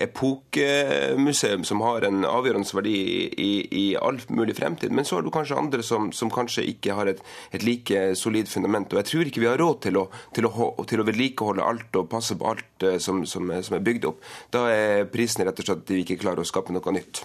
epokemuseum 0.00 1.64
som 1.68 1.84
har 1.86 2.06
en 2.08 2.26
avgjørende 2.28 2.76
verdi 2.76 2.96
i, 3.40 3.50
i 3.80 3.86
all 3.96 4.20
mulig 4.28 4.58
fremtid. 4.60 4.92
Men 4.92 5.08
så 5.08 5.18
har 5.18 5.26
du 5.26 5.32
kanskje 5.34 5.58
andre 5.58 5.84
som, 5.86 6.10
som 6.16 6.32
kanskje 6.32 6.66
ikke 6.74 6.96
har 6.98 7.10
et, 7.10 7.24
et, 7.50 7.64
like 7.64 8.04
solid 8.20 8.48
fundament. 8.52 8.92
Og 8.92 9.02
jeg 9.02 9.10
tror 9.12 9.30
ikke 9.30 9.44
vi 9.44 9.50
har 9.50 9.60
råd 9.60 9.82
til 9.88 10.00
å, 10.00 10.06
til 10.36 10.48
å, 10.48 10.70
til 10.90 11.02
å 11.02 11.08
vedlikeholde 11.08 11.66
alt 11.66 12.00
og 12.00 12.10
passe 12.12 12.36
på 12.36 12.52
alt 12.52 12.88
som, 13.02 13.24
som, 13.28 13.52
som 13.64 13.76
er 13.76 13.84
bygd 13.84 14.08
opp. 14.10 14.24
Da 14.52 14.68
er 14.72 15.10
prisen 15.10 15.46
rett 15.46 15.60
og 15.60 15.66
slett 15.66 15.84
at 15.84 15.92
vi 15.94 16.04
ikke 16.04 16.20
klarer 16.20 16.44
å 16.44 16.48
skape 16.48 16.74
noe 16.74 16.96
nytt. 16.96 17.24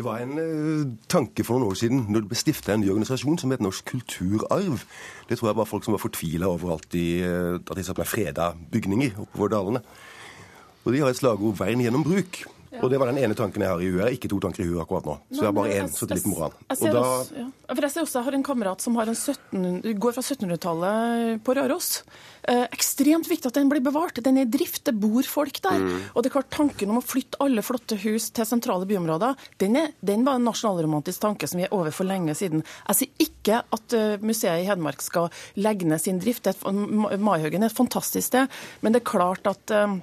Det 0.00 0.06
var 0.06 0.22
en 0.24 0.38
uh, 0.40 0.86
tanke 1.12 1.44
for 1.44 1.58
noen 1.58 1.68
år 1.68 1.74
siden 1.76 2.06
når 2.08 2.22
det 2.22 2.28
ble 2.30 2.36
stifta 2.40 2.72
en 2.72 2.80
ny 2.80 2.86
organisasjon 2.88 3.36
som 3.36 3.50
het 3.52 3.60
Norsk 3.60 3.84
kulturarv. 3.90 4.86
Det 5.28 5.36
tror 5.36 5.50
jeg 5.50 5.58
var 5.58 5.68
folk 5.68 5.84
som 5.84 5.92
var 5.92 6.00
fortvila 6.00 6.48
over 6.48 6.70
alt 6.72 6.86
de, 6.94 7.02
uh, 7.20 7.58
at 7.60 7.76
de 7.76 7.84
satt 7.84 8.00
med 8.00 8.08
freda 8.08 8.46
bygninger 8.72 9.18
oppover 9.20 9.52
dalene. 9.52 9.82
Og 10.86 10.96
de 10.96 11.02
har 11.02 11.12
et 11.12 11.20
slagord 11.20 11.60
'Vern 11.60 11.84
gjennom 11.84 12.06
bruk'. 12.08 12.46
Og 12.78 12.90
det 12.92 13.00
var 13.02 13.10
den 13.10 13.18
ene 13.18 13.34
tanken 13.34 13.64
jeg 13.64 13.72
har 13.72 13.80
i 13.82 13.88
huet. 13.88 13.98
Jeg 13.98 14.06
har 14.06 14.16
ikke 14.16 14.30
to 14.30 14.40
tanker 14.44 14.62
i 14.62 14.68
huet 14.68 14.82
akkurat 14.84 15.08
nå. 15.08 15.16
Så 15.32 15.42
jeg 15.42 15.48
har 15.48 15.56
bare 15.56 15.78
én, 15.80 15.88
så 15.90 16.06
det 16.06 16.14
er 16.14 16.20
litt 16.20 16.28
moran. 16.30 16.58
Jeg, 16.68 16.78
ser 16.78 16.94
da... 16.94 17.00
også, 17.02 17.38
ja. 17.40 17.46
For 17.70 17.86
jeg 17.86 17.94
ser 17.94 18.04
også 18.04 18.18
jeg 18.20 18.28
har 18.28 18.36
en 18.38 18.44
kamerat 18.46 18.84
som 18.84 18.98
har 19.00 19.10
en 19.10 19.18
17, 19.18 19.96
går 20.04 20.16
fra 20.16 20.22
1700-tallet 20.22 21.40
på 21.46 21.56
Røros. 21.58 21.88
Eh, 22.50 22.62
ekstremt 22.70 23.30
viktig 23.30 23.50
at 23.50 23.58
den 23.58 23.72
blir 23.72 23.82
bevart. 23.84 24.20
Den 24.22 24.38
er 24.38 24.46
i 24.46 24.52
drift, 24.52 24.84
det 24.86 24.94
bor 25.02 25.26
folk 25.26 25.58
der. 25.66 25.82
Mm. 25.82 25.98
Og 26.14 26.22
det 26.22 26.30
er 26.30 26.36
klart 26.36 26.52
tanken 26.54 26.94
om 26.94 27.00
å 27.00 27.04
flytte 27.04 27.40
alle 27.42 27.64
flotte 27.66 27.98
hus 28.04 28.30
til 28.36 28.48
sentrale 28.48 28.86
byområder, 28.90 29.34
den, 29.60 29.80
er, 29.80 29.90
den 30.06 30.22
var 30.28 30.38
en 30.38 30.46
nasjonalromantisk 30.46 31.26
tanke 31.26 31.50
som 31.50 31.60
vi 31.60 31.66
er 31.66 31.74
over 31.74 31.94
for 31.94 32.06
lenge 32.08 32.36
siden. 32.38 32.62
Jeg 32.86 33.00
sier 33.00 33.26
ikke 33.26 33.60
at 33.66 33.96
uh, 33.98 34.22
museet 34.22 34.62
i 34.62 34.68
Hedmark 34.68 35.02
skal 35.04 35.28
legge 35.58 35.88
ned 35.90 36.02
sin 36.02 36.20
drift. 36.22 36.46
Maihaugen 36.70 37.66
er 37.66 37.70
et 37.70 37.76
fantastisk 37.76 38.30
sted, 38.30 38.60
men 38.80 38.94
det 38.94 39.02
er 39.02 39.10
klart 39.10 39.50
at 39.50 39.70
Eh, 39.70 39.94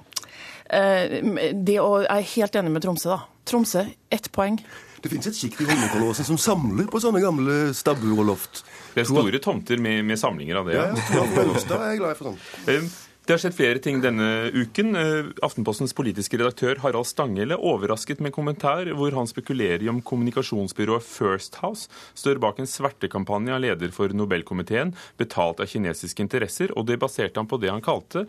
det 0.68 1.78
å, 1.80 2.02
jeg 2.04 2.12
er 2.12 2.30
helt 2.34 2.60
enig 2.60 2.74
med 2.74 2.84
Tromsø. 2.84 3.16
da. 3.16 3.22
Tromsø, 3.48 3.86
ett 4.12 4.28
poeng. 4.34 4.58
Det 5.02 5.10
finnes 5.12 5.28
et 5.30 5.36
sjikt 5.38 5.60
i 5.62 5.66
Holmenkollåsen 5.68 6.26
som 6.26 6.38
samler 6.40 6.88
på 6.90 7.00
sånne 7.02 7.22
gamle 7.22 7.58
stabbur 7.76 8.16
og 8.18 8.32
loft. 8.32 8.64
Det 8.94 9.04
er 9.04 9.10
store 9.10 9.40
tomter 9.42 9.78
med, 9.82 10.02
med 10.08 10.18
samlinger 10.18 10.58
av 10.60 10.70
det. 10.70 10.78
Ja, 10.78 10.88
ja. 11.14 11.26
Da 11.68 11.84
er 11.84 11.92
jeg 11.92 12.00
glad 12.00 12.18
for 12.18 12.32
sånt. 12.32 12.48
Eh, 12.66 12.88
det 13.28 13.34
har 13.34 13.42
skjedd 13.42 13.54
flere 13.54 13.82
ting 13.84 14.00
denne 14.02 14.48
uken. 14.56 14.98
Eh, 14.98 15.28
Aftenpostens 15.46 15.94
politiske 15.94 16.40
redaktør 16.40 16.80
Harald 16.82 17.06
Stanghelle 17.06 17.60
overrasket 17.60 18.24
med 18.24 18.34
kommentar 18.34 18.90
hvor 18.98 19.14
han 19.14 19.30
spekulerer 19.30 19.86
i 19.86 19.92
om 19.92 20.02
kommunikasjonsbyrået 20.02 21.06
First 21.06 21.60
House 21.62 21.86
står 22.18 22.42
bak 22.42 22.58
en 22.58 22.70
svertekampanje 22.70 23.54
av 23.54 23.62
leder 23.68 23.94
for 23.94 24.10
Nobelkomiteen, 24.10 24.96
betalt 25.20 25.62
av 25.62 25.70
kinesiske 25.70 26.26
interesser, 26.26 26.74
og 26.74 26.90
det 26.90 26.98
baserte 26.98 27.38
han 27.38 27.50
på 27.50 27.60
det 27.62 27.70
han 27.70 27.84
kalte 27.84 28.26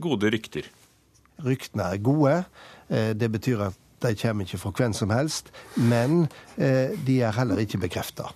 gode 0.00 0.32
rykter. 0.32 0.72
Ryktene 1.44 1.90
er 1.92 2.02
gode. 2.02 2.38
Eh, 2.88 3.12
det 3.18 3.28
betyr 3.34 3.68
at 3.68 3.78
de 4.04 4.12
kommer 4.20 4.46
ikke 4.46 4.60
fra 4.60 4.72
hvem 4.76 4.96
som 4.96 5.12
helst. 5.14 5.52
Men 5.76 6.26
eh, 6.56 6.96
de 7.06 7.20
er 7.24 7.36
heller 7.36 7.60
ikke 7.62 7.80
bekrefta. 7.82 8.30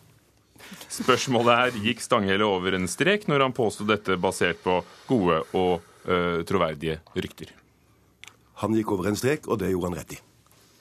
Spørsmålet 0.91 1.55
er 1.55 1.85
gikk 1.85 2.03
Stanghelle 2.05 2.47
over 2.47 2.77
en 2.77 2.89
strek 2.91 3.27
når 3.31 3.47
han 3.47 3.55
påsto 3.57 3.87
dette 3.89 4.19
basert 4.21 4.61
på 4.63 4.81
gode 5.09 5.41
og 5.59 5.81
uh, 6.07 6.43
troverdige 6.47 7.01
rykter. 7.17 7.51
Han 8.63 8.77
gikk 8.77 8.93
over 8.95 9.11
en 9.11 9.19
strek, 9.19 9.49
og 9.49 9.59
det 9.63 9.73
gjorde 9.73 9.91
han 9.91 9.99
rett 9.99 10.15
i. 10.15 10.21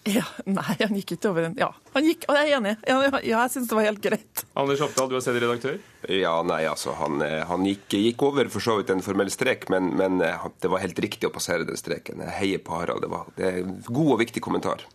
Ja, 0.10 0.26
Nei, 0.50 0.76
han 0.80 0.96
gikk 0.98 1.16
ikke 1.18 1.32
over 1.32 1.50
en 1.50 1.58
Ja, 1.60 1.70
han 1.94 2.08
gikk, 2.08 2.26
og 2.30 2.38
jeg 2.40 2.50
er 2.50 2.58
enig. 2.58 2.76
Ja, 2.88 3.00
ja 3.06 3.22
jeg 3.44 3.54
syns 3.54 3.70
det 3.70 3.78
var 3.78 3.88
helt 3.90 4.04
greit. 4.04 4.44
Anders 4.60 4.84
Oppdal, 4.86 5.10
du 5.12 5.18
har 5.18 5.26
sett 5.26 5.40
redaktør? 5.42 5.80
Ja, 6.10 6.36
nei, 6.48 6.62
altså, 6.70 6.96
Han, 7.00 7.22
eh, 7.26 7.44
han 7.48 7.66
gikk, 7.68 7.88
gikk, 7.92 8.24
over 8.30 8.50
for 8.52 8.64
så 8.64 8.78
vidt 8.80 8.94
en 8.94 9.04
formell 9.06 9.32
strek, 9.34 9.68
men, 9.74 9.92
men, 10.00 10.22
eh, 10.26 10.48
det 10.64 10.72
var 10.72 10.84
helt 10.84 11.00
riktig 11.00 11.30
å 11.30 11.34
passere 11.36 11.68
den 11.68 11.80
streken. 11.80 12.24
Jeg 12.26 12.38
heier 12.40 12.64
på 12.64 12.78
Harald. 12.80 13.04
Det 13.04 13.12
var 13.12 13.28
det 13.36 13.50
er 13.50 13.62
en 13.64 13.78
god 13.88 14.16
og 14.16 14.24
viktig 14.24 14.44
kommentar. 14.44 14.86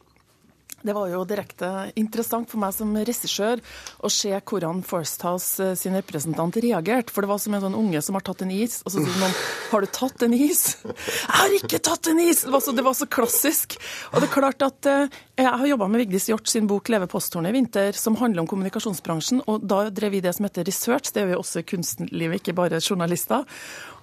Det 0.85 0.93
var 0.93 1.09
jo 1.09 1.23
direkte 1.25 1.69
interessant 1.97 2.51
for 2.51 2.61
meg 2.61 2.75
som 2.77 2.91
regissør 2.93 3.61
å 4.05 4.11
se 4.13 4.29
hvordan 4.37 4.83
First 4.85 5.23
House 5.25 5.63
eh, 5.65 5.77
sin 5.81 5.97
representant 5.97 6.59
reagerte. 6.61 7.13
For 7.15 7.25
det 7.25 7.31
var 7.31 7.41
som 7.41 7.55
en 7.57 7.63
sånn 7.65 7.77
unge 7.79 8.03
som 8.05 8.19
har 8.19 8.25
tatt 8.27 8.43
en 8.45 8.53
is, 8.53 8.83
og 8.85 8.93
så 8.93 9.01
sier 9.01 9.21
noen 9.23 9.33
'Har 9.71 9.81
du 9.81 9.87
tatt 9.89 10.23
en 10.27 10.35
is?' 10.37 10.77
'Jeg 10.85 11.39
har 11.41 11.57
ikke 11.57 11.81
tatt 11.81 12.11
en 12.13 12.21
is!' 12.21 12.45
Det 12.45 12.53
var 12.53 12.61
så, 12.61 12.75
det 12.77 12.85
var 12.85 12.97
så 12.99 13.09
klassisk. 13.09 13.79
Og 14.13 14.21
det 14.21 14.29
er 14.29 14.35
klart 14.35 14.61
at 14.63 14.87
eh, 14.87 15.09
Jeg 15.41 15.49
har 15.49 15.67
jobba 15.67 15.89
med 15.89 16.05
Vigdis 16.05 16.29
Hjort 16.29 16.49
sin 16.49 16.69
bok 16.69 16.89
'Leve 16.89 17.09
posttårnet' 17.09 17.49
i 17.49 17.57
vinter, 17.57 17.93
som 17.93 18.17
handler 18.21 18.45
om 18.45 18.47
kommunikasjonsbransjen. 18.47 19.41
Og 19.49 19.65
da 19.65 19.89
drev 19.89 20.13
vi 20.13 20.21
det 20.21 20.35
som 20.37 20.45
heter 20.45 20.69
research. 20.69 21.13
Det 21.13 21.25
gjør 21.25 21.33
vi 21.33 21.41
også 21.41 21.65
i 21.65 21.69
kunstlivet, 21.73 22.43
ikke 22.43 22.53
bare 22.53 22.81
journalister. 22.85 23.49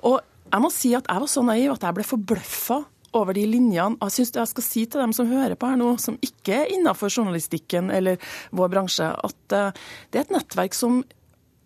Og 0.01 0.17
jeg 0.51 0.61
må 0.61 0.71
si 0.73 0.95
at 0.97 1.05
jeg 1.05 1.21
var 1.21 1.29
så 1.29 1.45
naiv 1.45 1.75
at 1.75 1.85
jeg 1.85 1.95
ble 1.95 2.03
forbløffa 2.03 2.81
over 3.17 3.35
de 3.35 3.45
linjene. 3.49 3.97
Jeg 4.01 4.15
syns 4.17 4.35
jeg 4.35 4.51
skal 4.51 4.65
si 4.65 4.85
til 4.85 5.03
dem 5.03 5.15
som 5.15 5.29
hører 5.29 5.57
på 5.59 5.71
her 5.71 5.79
nå, 5.79 5.93
som 6.01 6.19
ikke 6.23 6.61
er 6.61 6.75
innenfor 6.75 7.11
journalistikken 7.11 7.91
eller 7.93 8.21
vår 8.55 8.71
bransje, 8.73 9.07
at 9.11 9.57
eh, 9.57 9.81
det 10.11 10.21
er 10.21 10.27
et 10.27 10.37
nettverk 10.37 10.77
som 10.77 11.01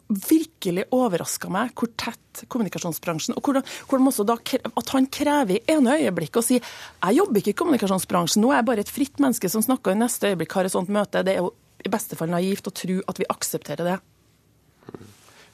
virkelig 0.05 0.83
overraska 0.93 1.49
meg 1.49 1.71
hvor 1.73 1.89
tett 1.97 2.43
kommunikasjonsbransjen 2.51 3.33
og 3.33 3.47
hvordan, 3.47 3.63
hvordan 3.89 4.09
også 4.11 4.25
da, 4.27 4.35
At 4.77 4.91
han 4.93 5.07
krever 5.09 5.55
i 5.55 5.61
ene 5.71 5.95
øyeblikket 5.97 6.41
å 6.41 6.45
si 6.45 6.59
jeg 6.59 7.17
jobber 7.17 7.41
ikke 7.41 7.55
i 7.55 7.57
kommunikasjonsbransjen, 7.61 8.43
nå 8.43 8.51
er 8.51 8.59
jeg 8.59 8.67
bare 8.69 8.85
et 8.85 8.91
fritt 8.91 9.21
menneske 9.23 9.49
som 9.49 9.63
snakker, 9.65 9.95
i 9.95 10.03
neste 10.03 10.29
øyeblikk 10.33 10.53
har 10.57 10.67
et 10.67 10.75
sånt 10.75 10.91
møte. 10.93 11.23
Det 11.25 11.33
er 11.33 11.41
jo 11.41 11.53
i 11.85 11.91
beste 11.91 12.17
fall 12.19 12.29
naivt 12.33 12.69
å 12.69 12.73
tro 12.75 12.99
at 13.09 13.21
vi 13.21 13.29
aksepterer 13.29 13.89
det. 13.89 13.97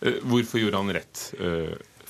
Eh, 0.02 0.20
hvorfor 0.26 0.62
gjorde 0.62 0.82
han 0.82 0.94
rett? 1.00 1.24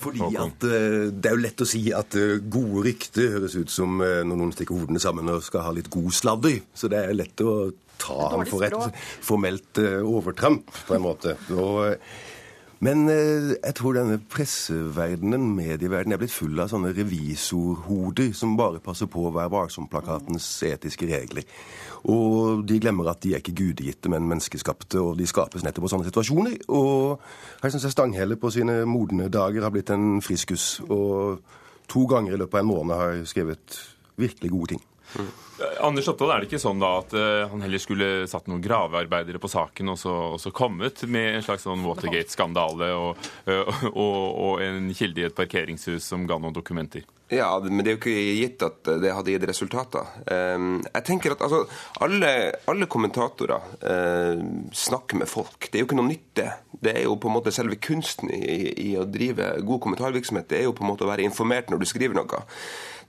Eh, 0.01 0.03
fordi 0.03 0.37
at 0.37 0.65
uh, 0.65 1.11
Det 1.13 1.29
er 1.29 1.35
jo 1.37 1.43
lett 1.45 1.61
å 1.61 1.69
si 1.69 1.83
at 1.93 2.17
uh, 2.17 2.39
gode 2.41 2.85
rykter 2.87 3.37
høres 3.37 3.55
ut 3.55 3.71
som 3.71 4.01
uh, 4.01 4.21
når 4.25 4.39
noen 4.39 4.53
stikker 4.55 4.77
hodene 4.77 5.01
sammen 5.01 5.29
og 5.29 5.43
skal 5.45 5.65
ha 5.67 5.75
litt 5.75 5.91
god 5.93 6.11
sladder. 6.15 6.59
Så 6.73 6.89
det 6.91 6.99
er 7.01 7.17
lett 7.17 7.45
å 7.45 7.71
ta 8.01 8.31
ham 8.33 8.45
for 8.49 8.65
et 8.65 9.01
formelt 9.21 9.77
overtramp, 9.77 10.71
på 10.87 10.95
en 10.95 11.03
måte. 11.03 11.35
Og, 11.53 11.93
men 12.81 13.03
jeg 13.11 13.75
tror 13.77 13.93
denne 13.93 14.17
presseverdenen, 14.31 15.43
medieverdenen, 15.53 16.15
er 16.15 16.21
blitt 16.21 16.33
full 16.33 16.57
av 16.61 16.71
sånne 16.71 16.93
revisorhoder 16.97 18.31
som 18.37 18.55
bare 18.57 18.81
passer 18.81 19.09
på 19.11 19.27
å 19.27 19.33
være 19.35 19.53
varsom-plakatens 19.53 20.47
etiske 20.65 21.05
regler. 21.09 21.45
Og 22.09 22.63
de 22.65 22.79
glemmer 22.81 23.11
at 23.11 23.21
de 23.21 23.35
er 23.35 23.43
ikke 23.43 23.53
gudegitte, 23.59 24.09
men 24.09 24.25
menneskeskapte, 24.25 24.97
og 24.97 25.19
de 25.19 25.29
skapes 25.29 25.61
nettopp 25.61 25.85
på 25.85 25.91
sånne 25.93 26.09
situasjoner. 26.09 26.57
Og 26.73 27.21
her 27.61 27.73
syns 27.73 27.85
jeg 27.85 27.93
Stanghelle 27.93 28.39
på 28.41 28.49
sine 28.53 28.81
modne 28.89 29.29
dager 29.29 29.67
har 29.67 29.73
blitt 29.73 29.93
en 29.93 30.17
friskus, 30.25 30.79
og 30.89 31.43
to 31.91 32.07
ganger 32.09 32.33
i 32.33 32.41
løpet 32.41 32.57
av 32.57 32.65
en 32.65 32.71
måned 32.71 32.97
har 32.97 33.21
skrevet 33.29 33.77
virkelig 34.21 34.51
gode 34.55 34.73
ting. 34.73 34.83
Mm. 35.19 35.31
Anders 35.83 36.07
Oppdal, 36.11 36.31
er 36.33 36.43
det 36.43 36.49
ikke 36.49 36.61
sånn 36.61 36.81
da 36.81 36.91
at 36.99 37.13
uh, 37.17 37.49
han 37.51 37.63
heller 37.63 37.81
skulle 37.81 38.09
satt 38.29 38.47
noen 38.49 38.61
gravearbeidere 38.63 39.41
på 39.41 39.49
saken 39.51 39.93
og 39.93 39.97
så, 39.99 40.13
og 40.35 40.39
så 40.41 40.51
kommet 40.55 41.03
med 41.11 41.37
en 41.37 41.45
slags 41.45 41.65
sånn 41.67 41.83
Watergate-skandale 41.85 42.91
og, 42.97 43.31
uh, 43.49 43.81
og, 43.91 44.19
og, 44.29 44.53
en 44.65 44.91
kilde 44.97 45.23
i 45.23 45.27
et 45.29 45.37
parkeringshus 45.37 46.05
som 46.13 46.27
ga 46.29 46.37
noen 46.41 46.55
dokumenter? 46.55 47.07
Ja, 47.31 47.47
men 47.63 47.79
det 47.79 47.93
er 47.93 47.95
jo 47.95 48.01
ikke 48.01 48.35
gitt 48.41 48.65
at 48.67 48.89
det 49.01 49.13
hadde 49.15 49.33
gitt 49.33 49.47
resultater. 49.47 50.09
Um, 50.27 50.81
jeg 50.83 51.07
tenker 51.07 51.35
at 51.35 51.45
altså, 51.47 51.63
alle, 52.03 52.31
alle 52.71 52.89
kommentatorer 52.91 53.69
snakker 54.75 55.21
med 55.21 55.29
folk. 55.31 55.69
Det 55.69 55.79
er 55.79 55.85
jo 55.85 55.89
ikke 55.89 55.99
noe 55.99 56.11
nytt, 56.11 56.29
det. 56.37 56.49
Det 56.81 56.95
er 56.97 57.05
jo 57.05 57.17
på 57.21 57.29
en 57.29 57.37
måte 57.37 57.53
selve 57.55 57.77
kunsten 57.81 58.31
i, 58.35 58.71
i 58.91 58.93
å 58.99 59.07
drive 59.07 59.53
god 59.63 59.83
kommentarvirksomhet. 59.85 60.49
Det 60.51 60.59
er 60.59 60.67
jo 60.67 60.75
på 60.75 60.83
en 60.83 60.91
måte 60.91 61.07
å 61.07 61.11
være 61.11 61.25
informert 61.27 61.71
når 61.71 61.83
du 61.83 61.87
skriver 61.89 62.17
noe. 62.17 62.41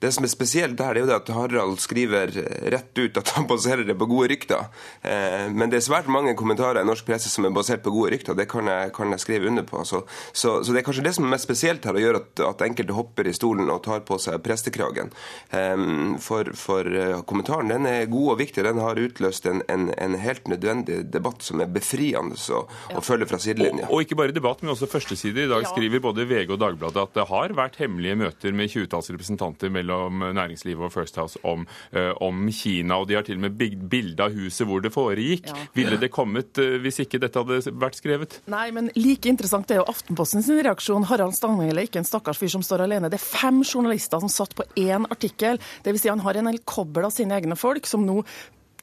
Det 0.02 0.10
som 0.10 0.24
er 0.26 0.32
spesielt 0.32 0.74
der, 0.78 0.96
det 0.96 0.98
er 0.98 1.04
jo 1.04 1.10
det 1.12 1.18
at 1.20 1.28
Harald 1.30 1.78
skriver 1.78 2.32
rett 2.70 2.98
ut 2.98 3.16
at 3.16 3.32
han 3.36 3.46
baserer 3.46 3.84
det 3.84 3.96
på 3.98 4.08
gode 4.10 4.28
rykter. 4.32 4.68
Eh, 5.02 5.48
men 5.52 5.70
det 5.70 5.80
er 5.80 5.86
svært 5.86 6.10
mange 6.12 6.34
kommentarer 6.38 6.82
i 6.82 6.88
norsk 6.88 7.06
presse 7.06 7.30
som 7.32 7.46
er 7.46 7.54
basert 7.54 7.84
på 7.84 7.92
gode 7.94 8.12
rykter. 8.14 8.36
Det 8.38 8.48
kan 8.50 8.68
jeg, 8.70 8.92
kan 8.96 9.12
jeg 9.14 9.22
skrive 9.22 9.50
under 9.50 9.66
på. 9.68 9.84
Så, 9.88 10.02
så, 10.32 10.60
så, 10.62 10.72
det 10.72 10.82
er 10.82 10.86
kanskje 10.86 11.04
det 11.06 11.14
som 11.16 11.26
er 11.26 11.34
mest 11.34 11.48
spesielt 11.48 11.86
her, 11.88 11.98
å 11.98 12.02
gjøre 12.02 12.22
at, 12.22 12.44
at 12.48 12.64
enkelte 12.66 12.96
hopper 12.96 13.28
i 13.28 13.36
stolen 13.36 13.70
og 13.72 13.82
tar 13.86 14.04
på 14.08 14.18
seg 14.22 14.42
prestekragen. 14.44 15.12
Eh, 15.50 15.86
for, 16.22 16.52
for 16.58 16.88
eh, 16.88 17.20
kommentaren 17.28 17.72
den 17.72 17.88
er 17.90 18.10
god 18.12 18.34
og 18.34 18.40
viktig. 18.42 18.66
Den 18.66 18.82
har 18.82 19.00
utløst 19.00 19.48
en, 19.50 19.64
en, 19.72 19.90
en 19.96 20.18
helt 20.22 20.50
nødvendig 20.50 21.02
debatt 21.12 21.44
som 21.44 21.62
er 21.62 21.70
befriende 21.72 22.38
å, 22.52 22.64
ja. 22.90 22.98
å 22.98 23.04
følge 23.04 23.28
fra 23.30 23.40
sidelinja. 23.42 23.88
Og, 23.88 24.00
og, 24.00 24.06
ikke 24.06 24.18
bare 24.18 24.34
debatt, 24.34 24.64
men 24.64 24.74
også 24.74 24.90
førsteside. 24.90 25.46
I 25.46 25.50
dag 25.50 25.66
ja. 25.66 25.72
skriver 25.72 26.02
både 26.04 26.26
VG 26.28 26.54
og 26.54 26.60
Dagbladet 26.62 27.06
at 27.06 27.16
det 27.16 27.28
har 27.30 27.56
vært 27.56 27.78
hemmelige 27.82 28.18
møter 28.18 28.54
med 28.56 28.70
20-talls 28.72 29.10
representanter 29.14 29.72
mellom 29.72 29.92
mellom 29.92 30.34
næringslivet 30.34 30.86
og 30.86 30.92
First 30.92 31.16
House 31.16 31.38
om, 31.42 31.66
eh, 31.92 32.12
om, 32.20 32.48
Kina. 32.56 32.98
Og 33.00 33.08
de 33.10 33.16
har 33.18 33.26
til 33.26 33.38
og 33.38 33.44
med 33.46 33.56
bilde 33.90 34.24
av 34.24 34.36
huset 34.36 34.66
hvor 34.68 34.82
det 34.84 34.92
foregikk. 34.94 35.48
Ja. 35.50 35.66
Ville 35.76 35.98
det 36.00 36.12
kommet 36.14 36.60
eh, 36.62 36.78
hvis 36.82 37.02
ikke 37.04 37.20
dette 37.22 37.42
hadde 37.42 37.74
vært 37.80 37.98
skrevet? 38.00 38.38
Nei, 38.52 38.68
men 38.74 38.90
like 38.98 39.30
interessant 39.30 39.70
er 39.72 39.82
jo 39.82 39.88
Aftenposten 39.92 40.44
sin 40.44 40.60
reaksjon. 40.64 41.08
Harald 41.10 41.36
Stanghelle 41.36 41.84
er 41.84 41.90
ikke 41.90 42.02
en 42.02 42.08
stakkars 42.08 42.40
fyr 42.40 42.52
som 42.54 42.64
står 42.66 42.86
alene. 42.86 43.10
Det 43.12 43.20
er 43.20 43.26
fem 43.26 43.62
journalister 43.64 44.22
som 44.22 44.32
satt 44.32 44.56
på 44.58 44.66
én 44.80 45.08
artikkel. 45.10 45.60
Dvs. 45.84 46.04
Si 46.04 46.12
han 46.12 46.24
har 46.24 46.38
en 46.38 46.50
hel 46.50 46.62
kobbel 46.68 47.06
av 47.08 47.14
sine 47.14 47.36
egne 47.38 47.58
folk 47.58 47.86
som 47.88 48.06
nå 48.06 48.22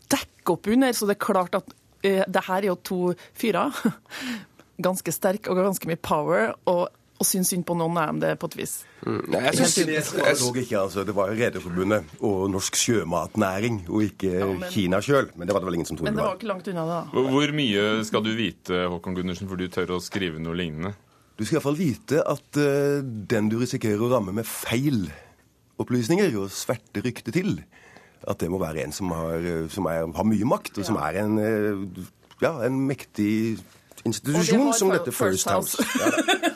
dekker 0.09 0.55
opp 0.55 0.69
under. 0.71 0.93
Så 0.95 1.09
det 1.09 1.17
er 1.17 1.25
klart 1.25 1.57
at 1.57 1.73
uh, 1.73 2.23
det 2.25 2.45
her 2.45 2.61
er 2.61 2.71
jo 2.71 2.79
to 2.91 3.01
fyrer. 3.37 3.75
ganske 4.79 5.11
sterk 5.11 5.49
og 5.51 5.59
ganske 5.59 5.89
mye 5.89 5.99
power. 5.99 6.53
og 6.69 6.87
og 7.19 7.27
synes 7.27 7.49
synd 7.51 7.65
på 7.67 7.75
noen 7.75 7.97
av 7.99 8.13
dem, 8.13 8.19
det 8.23 8.31
på 8.39 8.47
et 8.47 8.55
vis. 8.61 8.73
Mm. 9.03 9.19
Nei, 9.33 9.41
jeg 9.49 9.57
synes, 9.59 9.75
jeg 10.15 10.37
var 10.39 10.59
ikke, 10.61 10.79
altså, 10.79 11.03
det 11.07 11.15
var 11.17 11.33
Rederforbundet 11.35 12.13
og 12.23 12.45
Norsk 12.53 12.79
sjømatnæring, 12.79 13.81
og 13.91 14.05
ikke 14.07 14.31
ja, 14.31 14.47
men, 14.47 14.67
Kina 14.71 15.01
sjøl. 15.03 15.27
Men 15.35 15.49
det 15.49 15.55
var 15.55 15.63
det 15.63 15.69
vel 15.69 15.79
ingen 15.81 15.89
som 15.89 15.99
trodde 15.99 16.13
det. 16.13 16.15
Men 16.15 16.23
det 16.23 16.27
var 16.29 16.39
ikke 16.39 16.51
langt 16.53 16.69
unna, 16.71 16.85
da. 16.87 16.99
Hvor 17.35 17.55
mye 17.59 17.85
skal 18.07 18.23
du 18.23 18.31
vite, 18.39 18.83
Håkon 18.93 19.17
Gundersen, 19.19 19.51
for 19.51 19.59
du 19.59 19.67
tør 19.73 19.97
å 19.97 20.01
skrive 20.03 20.39
noe 20.43 20.55
lignende? 20.55 20.93
Du 21.39 21.43
skal 21.43 21.59
iallfall 21.59 21.79
vite 21.79 22.23
at 22.23 22.59
uh, 22.59 22.99
den 23.03 23.51
du 23.51 23.59
risikerer 23.59 23.99
å 24.03 24.11
ramme 24.11 24.35
med 24.35 24.47
feil 24.47 25.09
opplysninger 25.79 26.35
og 26.39 26.51
sverte 26.51 27.03
ryktet 27.03 27.35
til, 27.35 27.59
At 28.27 28.41
det 28.41 28.49
må 28.51 28.57
være 28.59 28.83
en 28.83 28.91
som 28.91 29.13
har, 29.15 29.45
som 29.71 29.85
er, 29.87 30.03
har 30.11 30.25
mye 30.27 30.47
makt, 30.47 30.81
og 30.81 30.85
som 30.85 30.97
er 30.99 31.21
en, 31.21 31.37
eh, 31.39 32.01
ja, 32.43 32.51
en 32.67 32.81
mektig 32.83 33.55
institusjon 34.03 34.73
som 34.75 34.91
dette 34.91 35.13
First 35.15 35.47
House. 35.47 35.79
Ja, 35.79 36.09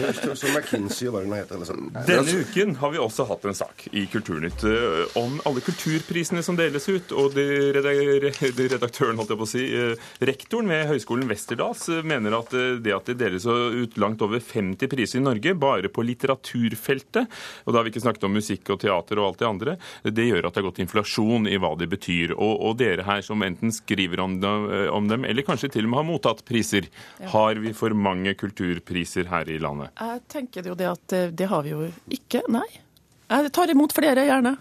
Og 0.00 0.54
McKinsey 0.54 1.08
og 1.08 1.14
hva 1.14 1.22
hun 1.24 1.34
heter. 1.34 1.62
Sånn. 1.68 1.90
Denne 2.06 2.42
uken 2.44 2.76
har 2.80 2.92
vi 2.94 3.00
også 3.02 3.26
hatt 3.28 3.46
en 3.48 3.56
sak 3.56 3.86
i 3.96 4.06
Kulturnytt 4.10 4.64
eh, 4.68 5.16
om 5.20 5.38
alle 5.48 5.62
kulturprisene 5.64 6.42
som 6.46 6.58
deles 6.58 6.86
ut. 6.90 7.14
Og 7.16 7.34
de 7.36 7.46
redaktøren, 7.74 9.18
holdt 9.20 9.34
jeg 9.34 9.40
på 9.40 9.46
å 9.46 9.50
si, 9.50 9.64
eh, 9.76 10.08
rektoren 10.30 10.70
ved 10.70 10.86
Høgskolen 10.90 11.28
Westerdals 11.30 11.86
eh, 11.92 12.02
mener 12.06 12.38
at 12.40 12.54
det 12.82 12.94
at 12.94 13.10
det 13.10 13.18
deles 13.20 13.46
ut 13.46 13.96
langt 14.00 14.22
over 14.24 14.42
50 14.42 14.90
priser 14.90 15.20
i 15.20 15.24
Norge, 15.24 15.54
bare 15.58 15.90
på 15.92 16.04
litteraturfeltet, 16.06 17.30
og 17.64 17.72
da 17.72 17.80
har 17.80 17.86
vi 17.86 17.92
ikke 17.94 18.04
snakket 18.04 18.26
om 18.28 18.34
musikk 18.36 18.72
og 18.74 18.80
teater 18.82 19.20
og 19.20 19.30
alt 19.30 19.40
det 19.42 19.48
andre, 19.48 19.76
det 20.04 20.26
gjør 20.26 20.48
at 20.48 20.54
det 20.54 20.62
har 20.62 20.68
gått 20.68 20.82
inflasjon 20.84 21.48
i 21.50 21.58
hva 21.60 21.72
de 21.78 21.88
betyr. 21.90 22.34
Og, 22.36 22.54
og 22.68 22.78
dere 22.80 23.06
her 23.06 23.24
som 23.26 23.42
enten 23.46 23.72
skriver 23.74 24.22
om 24.24 24.38
dem, 24.42 24.66
om 24.92 25.08
dem, 25.10 25.26
eller 25.28 25.46
kanskje 25.46 25.72
til 25.76 25.86
og 25.86 25.92
med 25.92 26.00
har 26.02 26.08
mottatt 26.10 26.44
priser, 26.48 26.88
har 27.32 27.60
vi 27.62 27.74
for 27.76 27.94
mange 27.96 28.34
kulturpriser 28.38 29.30
her 29.30 29.50
i 29.50 29.58
landet? 29.62 29.89
Jeg 29.98 30.22
tenker 30.30 30.70
jo 30.70 30.76
det 30.78 30.88
at 30.90 31.16
eh, 31.16 31.32
det 31.34 31.48
har 31.50 31.66
vi 31.66 31.74
jo 31.74 31.84
ikke, 32.12 32.44
nei. 32.52 32.68
Jeg 33.30 33.52
tar 33.54 33.70
imot 33.70 33.94
flere, 33.94 34.26
gjerne. 34.26 34.56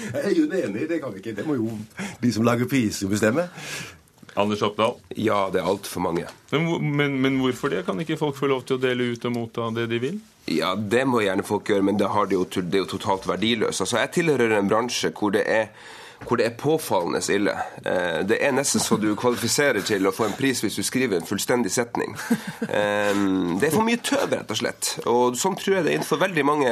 Jeg 0.00 0.20
er 0.22 0.34
jo 0.36 0.44
enig, 0.48 0.88
det 0.88 1.00
kan 1.02 1.12
vi 1.12 1.22
ikke. 1.22 1.34
Det 1.36 1.46
må 1.46 1.56
jo 1.58 1.72
de 2.20 2.32
som 2.32 2.44
lager 2.46 2.68
priser, 2.70 3.08
bestemme. 3.10 3.48
Anders 4.38 4.62
Oppdal? 4.62 4.94
Ja, 5.18 5.48
det 5.52 5.60
er 5.60 5.68
altfor 5.68 6.04
mange. 6.04 6.26
Men, 6.52 6.68
men, 6.96 7.16
men, 7.22 7.38
hvorfor 7.42 7.72
det? 7.72 7.84
Kan 7.86 8.00
ikke 8.00 8.18
folk 8.20 8.38
få 8.38 8.50
lov 8.50 8.62
til 8.66 8.78
å 8.78 8.82
dele 8.82 9.10
ut 9.12 9.24
og 9.26 9.34
motta 9.34 9.70
det 9.74 9.88
de 9.90 9.98
vil? 10.02 10.20
Ja, 10.50 10.74
det 10.74 11.02
må 11.08 11.22
gjerne 11.24 11.44
folk 11.46 11.68
gjøre, 11.70 11.86
men 11.86 11.98
det, 11.98 12.08
de 12.30 12.38
jo, 12.38 12.44
det 12.46 12.78
er 12.78 12.84
jo 12.84 12.92
totalt 12.94 13.26
verdiløst. 13.28 13.82
Altså, 13.84 13.98
jeg 14.00 14.14
tilhører 14.18 14.56
en 14.58 14.70
bransje 14.70 15.12
hvor 15.16 15.34
det 15.34 15.44
er 15.50 15.72
hvor 16.26 16.36
det 16.36 16.46
er 16.46 16.56
påfallende 16.58 17.20
ille. 17.32 17.54
Eh, 17.84 18.20
det 18.28 18.38
er 18.44 18.52
nesten 18.54 18.82
så 18.82 18.98
du 19.00 19.08
kvalifiserer 19.18 19.82
til 19.86 20.06
å 20.06 20.12
få 20.14 20.26
en 20.28 20.36
pris 20.36 20.60
hvis 20.62 20.76
du 20.76 20.84
skriver 20.86 21.20
en 21.20 21.28
fullstendig 21.28 21.72
setning. 21.74 22.16
Eh, 22.70 23.16
det 23.58 23.66
er 23.66 23.72
for 23.74 23.82
mye 23.86 23.98
tøv, 24.04 24.28
rett 24.30 24.52
og 24.52 24.58
slett. 24.60 24.90
Og 25.10 25.38
sånn 25.38 25.56
tror 25.58 25.78
jeg 25.78 25.86
det 25.86 25.90
er 25.90 25.98
innenfor 25.98 26.20
veldig 26.20 26.44
mange, 26.46 26.70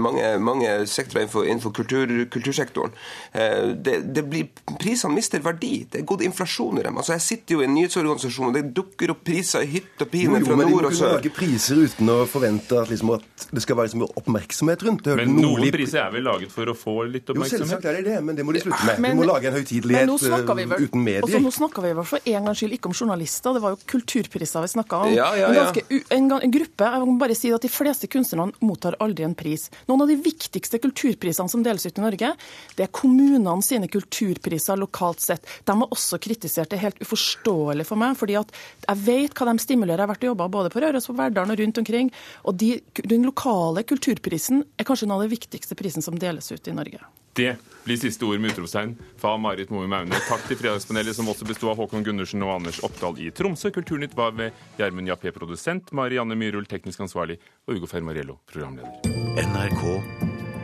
mange, 0.00 0.30
mange 0.42 0.72
sektorer 0.90 1.26
innenfor, 1.26 1.46
innenfor 1.46 1.74
kultur, 1.76 2.14
kultursektoren. 2.32 2.96
Eh, 3.32 3.70
det, 3.76 4.00
det 4.16 4.24
blir, 4.26 4.48
prisene 4.80 5.14
mister 5.14 5.44
verdi. 5.44 5.84
Det 5.92 6.00
er 6.00 6.08
gått 6.08 6.24
inflasjon 6.26 6.80
i 6.80 6.86
dem. 6.88 6.98
Altså, 6.98 7.14
jeg 7.18 7.26
sitter 7.26 7.56
jo 7.56 7.62
i 7.62 7.68
en 7.68 7.76
nyhetsorganisasjon, 7.76 8.50
og 8.50 8.58
det 8.58 8.64
dukker 8.76 9.14
opp 9.14 9.22
priser 9.28 9.66
i 9.66 9.70
hytt 9.76 10.02
og 10.02 10.10
pine 10.10 10.40
fra 10.42 10.56
nord 10.56 10.64
og 10.64 10.66
sør. 10.66 10.66
Men 10.66 10.74
de 10.74 10.88
må 10.88 10.96
kunne 10.96 11.12
lage 11.20 11.34
priser 11.36 11.84
uten 11.84 12.12
å 12.16 12.18
forvente 12.30 12.80
at, 12.80 12.90
liksom, 12.90 13.14
at 13.20 13.46
det 13.52 13.64
skal 13.66 13.78
være 13.78 13.92
liksom, 13.92 14.06
oppmerksomhet 14.24 14.86
rundt 14.88 15.06
det. 15.06 15.18
Men 15.20 15.36
noen 15.38 15.70
priser 15.76 16.02
er 16.06 16.14
vel 16.16 16.26
laget 16.26 16.52
for 16.54 16.74
å 16.74 16.76
få 16.78 16.96
litt 17.06 17.30
oppmerksomhet? 17.30 17.60
Jo, 17.60 17.68
selvsagt 17.68 17.90
er 17.92 18.00
det 18.00 18.06
det, 18.08 18.18
men 18.26 18.40
det 18.40 18.48
må 18.48 18.56
de 18.56 18.64
slutte 18.64 18.69
slutte 18.74 18.96
med. 18.96 19.02
Men, 19.04 19.16
vi 19.16 19.20
må 19.20 19.28
lage 19.28 19.50
en 19.50 19.56
høytidelighet 19.58 20.10
uh, 20.10 20.84
uten 20.84 21.04
medier. 21.04 21.26
Og 21.26 21.44
Nå 21.44 21.52
snakka 21.54 21.84
vi 21.84 21.92
for 22.00 22.30
en 22.32 22.48
gangs 22.48 22.62
skyld 22.62 22.76
ikke 22.76 22.90
om 22.90 22.96
journalister, 22.96 23.56
det 23.56 23.62
var 23.64 23.74
jo 23.74 23.80
kulturpriser 23.94 24.64
vi 24.64 24.72
snakka 24.74 25.02
om. 25.06 25.14
Ja, 25.14 25.30
ja, 25.38 25.40
ja. 25.40 25.48
En, 25.50 25.58
ganske, 25.60 26.00
en, 26.16 26.30
en, 26.38 26.54
gruppe, 26.54 26.90
jeg 26.94 27.08
må 27.10 27.16
bare 27.20 27.36
si 27.38 27.52
at 27.54 27.64
De 27.64 27.70
fleste 27.72 28.08
kunstnerne 28.10 28.54
mottar 28.64 28.96
aldri 29.04 29.26
en 29.26 29.36
pris. 29.38 29.68
Noen 29.90 30.04
av 30.04 30.10
de 30.10 30.18
viktigste 30.20 30.80
kulturprisene 30.82 31.52
som 31.52 31.64
deles 31.66 31.86
ut 31.86 32.00
i 32.00 32.04
Norge, 32.04 32.32
det 32.78 32.86
er 32.86 32.92
kommunene 32.94 33.56
sine 33.64 33.90
kulturpriser 33.90 34.78
lokalt 34.80 35.22
sett. 35.24 35.48
De 35.68 35.76
har 35.76 35.92
også 35.92 36.20
kritisert 36.22 36.72
det 36.72 36.80
helt 36.82 37.00
uforståelig 37.02 37.86
for 37.88 38.00
meg, 38.00 38.16
fordi 38.20 38.38
at 38.40 38.54
jeg 38.86 39.04
vet 39.06 39.36
hva 39.36 39.50
de 39.50 39.66
stimulerer. 39.66 40.00
Jeg 40.00 40.06
har 40.06 40.12
vært 40.14 40.26
og 40.26 40.32
jobba 40.32 40.50
både 40.52 40.72
på 40.72 40.82
Røros, 40.84 41.08
på 41.10 41.16
Verdalen 41.18 41.54
og 41.54 41.62
rundt 41.62 41.80
omkring. 41.82 42.12
og 42.44 42.56
de, 42.60 42.80
Den 43.04 43.26
lokale 43.28 43.84
kulturprisen 43.84 44.64
er 44.78 44.88
kanskje 44.88 45.08
en 45.08 45.16
av 45.16 45.24
de 45.24 45.32
viktigste 45.32 45.76
prisene 45.78 46.04
som 46.04 46.18
deles 46.18 46.52
ut 46.52 46.68
i 46.68 46.76
Norge. 46.76 47.00
Det 47.36 47.54
blir 47.84 47.96
siste 47.96 48.26
ord 48.26 48.40
med 48.40 48.52
utropstegn 48.52 48.96
fra 49.20 49.36
Marit 49.40 49.70
Moe 49.70 49.88
Maune. 49.90 50.18
Takk 50.28 50.42
til 50.48 50.58
Fredagspanelet, 50.60 51.16
som 51.16 51.30
også 51.30 51.46
besto 51.48 51.70
av 51.70 51.78
Håkon 51.80 52.04
Gundersen 52.06 52.42
og 52.46 52.56
Anders 52.58 52.82
Oppdal 52.86 53.20
i 53.22 53.30
Tromsø. 53.34 53.72
Kulturnytt 53.74 54.16
var 54.18 54.34
ved 54.38 54.56
Gjermund 54.80 55.10
Jappé, 55.10 55.32
produsent, 55.34 55.94
Marianne 55.96 56.38
Myhrul, 56.38 56.68
teknisk 56.70 57.06
ansvarlig, 57.06 57.40
og 57.68 57.78
Ugo 57.80 57.90
Fermariello, 57.90 58.40
programleder. 58.50 59.00
NRK 59.46 59.82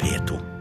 P2. 0.02 0.56